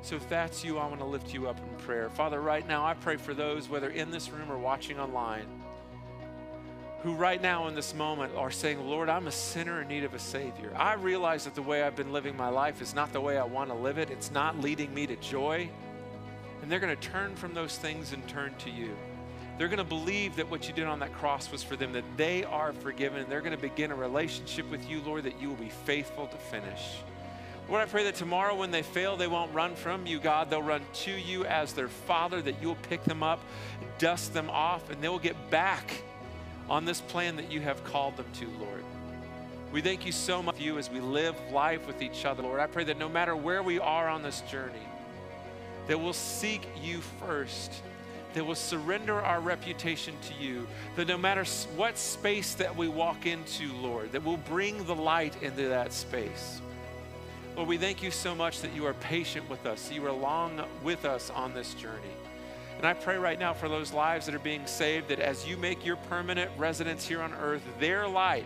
So 0.03 0.17
if 0.17 0.29
that's 0.29 0.63
you, 0.63 0.77
I 0.77 0.87
want 0.87 1.01
to 1.01 1.07
lift 1.07 1.33
you 1.33 1.49
up 1.49 1.59
in 1.59 1.85
prayer. 1.85 2.11
Father, 2.11 2.43
right 2.43 2.67
now, 2.69 2.85
I 2.85 2.93
pray 2.93 3.17
for 3.17 3.33
those, 3.33 3.71
whether 3.71 3.89
in 3.89 4.11
this 4.11 4.29
room 4.29 4.53
or 4.53 4.59
watching 4.59 5.01
online 5.01 5.56
who 7.07 7.15
right 7.15 7.41
now 7.41 7.69
in 7.69 7.75
this 7.77 7.95
moment 7.95 8.35
are 8.35 8.51
saying, 8.51 8.85
Lord, 8.85 9.09
I'm 9.09 9.29
a 9.29 9.31
sinner 9.31 9.81
in 9.81 9.87
need 9.87 10.03
of 10.03 10.13
a 10.13 10.19
Savior. 10.19 10.73
I 10.75 10.95
realize 10.95 11.45
that 11.45 11.55
the 11.55 11.63
way 11.63 11.85
I've 11.85 11.95
been 11.95 12.13
living 12.13 12.37
my 12.37 12.49
life 12.49 12.83
is 12.83 12.97
not 12.97 13.13
the 13.13 13.21
way 13.21 13.39
I 13.39 13.45
want 13.45 13.71
to 13.71 13.77
live 13.77 13.99
it, 13.99 14.11
it's 14.11 14.33
not 14.33 14.61
leading 14.61 14.93
me 14.93 15.07
to 15.07 15.15
joy. 15.15 15.71
And 16.61 16.73
they're 16.73 16.81
going 16.81 16.97
to 16.97 17.09
turn 17.09 17.37
from 17.37 17.55
those 17.55 17.79
things 17.79 18.13
and 18.13 18.27
turn 18.27 18.57
to 18.59 18.71
you. 18.71 18.97
They're 19.57 19.69
going 19.69 19.79
to 19.79 19.85
believe 19.85 20.35
that 20.35 20.51
what 20.51 20.67
you 20.67 20.75
did 20.75 20.87
on 20.87 20.99
that 20.99 21.13
cross 21.13 21.53
was 21.53 21.63
for 21.63 21.77
them, 21.77 21.93
that 21.93 22.03
they 22.17 22.43
are 22.43 22.73
forgiven, 22.73 23.21
and 23.21 23.31
they're 23.31 23.41
going 23.41 23.55
to 23.55 23.63
begin 23.63 23.93
a 23.93 23.95
relationship 23.95 24.69
with 24.69 24.91
you, 24.91 25.01
Lord, 25.01 25.23
that 25.23 25.41
you 25.41 25.49
will 25.49 25.55
be 25.55 25.69
faithful 25.69 26.27
to 26.27 26.37
finish. 26.37 26.97
Lord, 27.69 27.83
I 27.83 27.85
pray 27.85 28.03
that 28.03 28.17
tomorrow 28.17 28.57
when 28.57 28.73
they 28.73 28.83
fail, 28.83 29.17
they 29.17 29.29
won't 29.29 29.55
run 29.55 29.77
from 29.77 30.07
you, 30.07 30.19
God. 30.19 30.51
They'll 30.51 30.61
run 30.61 30.83
to 30.93 31.13
you 31.13 31.45
as 31.45 31.73
their 31.73 31.87
Father, 31.87 32.43
that 32.43 32.61
you'll 32.61 32.75
pick 32.75 33.05
them 33.05 33.23
up, 33.23 33.39
dust 33.99 34.35
them 34.35 34.51
off, 34.51 34.91
and 34.91 35.01
they 35.01 35.09
will 35.09 35.21
get 35.21 35.51
back 35.51 36.03
on 36.69 36.85
this 36.85 37.01
plan 37.01 37.37
that 37.37 37.51
you 37.51 37.61
have 37.61 37.83
called 37.85 38.17
them 38.17 38.27
to, 38.35 38.47
Lord. 38.59 38.85
We 39.73 39.81
thank 39.83 40.07
you 40.07 40.13
so 40.13 40.43
much 40.43 40.57
for 40.57 40.63
you 40.63 40.79
as 40.79 40.91
we 40.91 41.01
live 41.01 41.35
life 41.53 41.87
with 41.87 42.01
each 42.03 42.25
other, 42.25 42.43
Lord. 42.43 42.61
I 42.61 42.67
pray 42.67 42.85
that 42.85 42.99
no 42.99 43.09
matter 43.09 43.37
where 43.37 43.63
we 43.63 43.79
are 43.79 44.09
on 44.09 44.23
this 44.23 44.41
journey, 44.43 44.75
that 45.87 46.01
we'll 46.01 46.13
seek 46.13 46.67
you 46.83 47.01
first, 47.21 47.73
that 48.35 48.45
we'll 48.45 48.55
surrender 48.55 49.21
our 49.21 49.41
reputation 49.41 50.15
to 50.29 50.35
you, 50.35 50.67
that 50.97 51.09
no 51.09 51.17
matter 51.19 51.45
what 51.77 51.99
space 51.99 52.55
that 52.55 52.77
we 52.77 52.89
walk 52.89 53.27
into, 53.27 53.73
Lord, 53.75 54.13
that 54.13 54.25
we'll 54.25 54.37
bring 54.37 54.85
the 54.85 54.95
light 54.95 55.43
into 55.43 55.69
that 55.69 55.93
space. 55.93 56.61
Lord, 57.57 57.69
we 57.69 57.79
thank 57.79 58.03
you 58.03 58.11
so 58.11 58.35
much 58.35 58.61
that 58.61 58.75
you 58.75 58.85
are 58.87 58.95
patient 58.95 59.49
with 59.49 59.65
us, 59.67 59.91
you 59.91 60.07
are 60.07 60.13
long 60.13 60.63
with 60.83 61.05
us 61.05 61.31
on 61.31 61.55
this 61.55 61.75
journey. 61.75 62.15
And 62.77 62.85
I 62.85 62.93
pray 62.93 63.17
right 63.17 63.39
now 63.39 63.55
for 63.55 63.69
those 63.69 63.93
lives 63.93 64.27
that 64.27 64.35
are 64.35 64.41
being 64.41 64.67
saved 64.67 65.09
that 65.09 65.19
as 65.19 65.47
you 65.47 65.57
make 65.57 65.85
your 65.85 65.97
permanent 65.97 66.51
residence 66.59 67.07
here 67.07 67.23
on 67.23 67.33
earth, 67.35 67.63
their 67.81 68.07
life, 68.07 68.45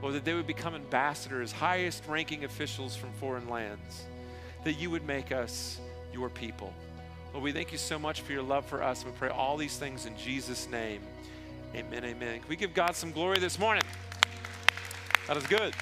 or 0.00 0.12
that 0.12 0.24
they 0.24 0.34
would 0.34 0.46
become 0.46 0.74
ambassadors, 0.74 1.50
highest 1.52 2.06
ranking 2.06 2.44
officials 2.44 2.94
from 2.94 3.12
foreign 3.14 3.48
lands, 3.48 4.04
that 4.64 4.74
you 4.74 4.90
would 4.90 5.04
make 5.06 5.32
us 5.32 5.80
your 6.12 6.28
people. 6.28 6.72
Lord, 7.32 7.44
we 7.44 7.52
thank 7.52 7.72
you 7.72 7.78
so 7.78 7.98
much 7.98 8.22
for 8.22 8.32
your 8.32 8.42
love 8.42 8.64
for 8.64 8.82
us. 8.82 9.04
We 9.04 9.10
pray 9.12 9.28
all 9.28 9.56
these 9.56 9.76
things 9.76 10.06
in 10.06 10.16
Jesus' 10.16 10.68
name. 10.68 11.02
Amen, 11.74 12.04
amen. 12.04 12.40
Can 12.40 12.48
we 12.48 12.56
give 12.56 12.74
God 12.74 12.96
some 12.96 13.12
glory 13.12 13.38
this 13.38 13.58
morning? 13.58 13.84
That 15.26 15.36
is 15.36 15.46
good. 15.46 15.74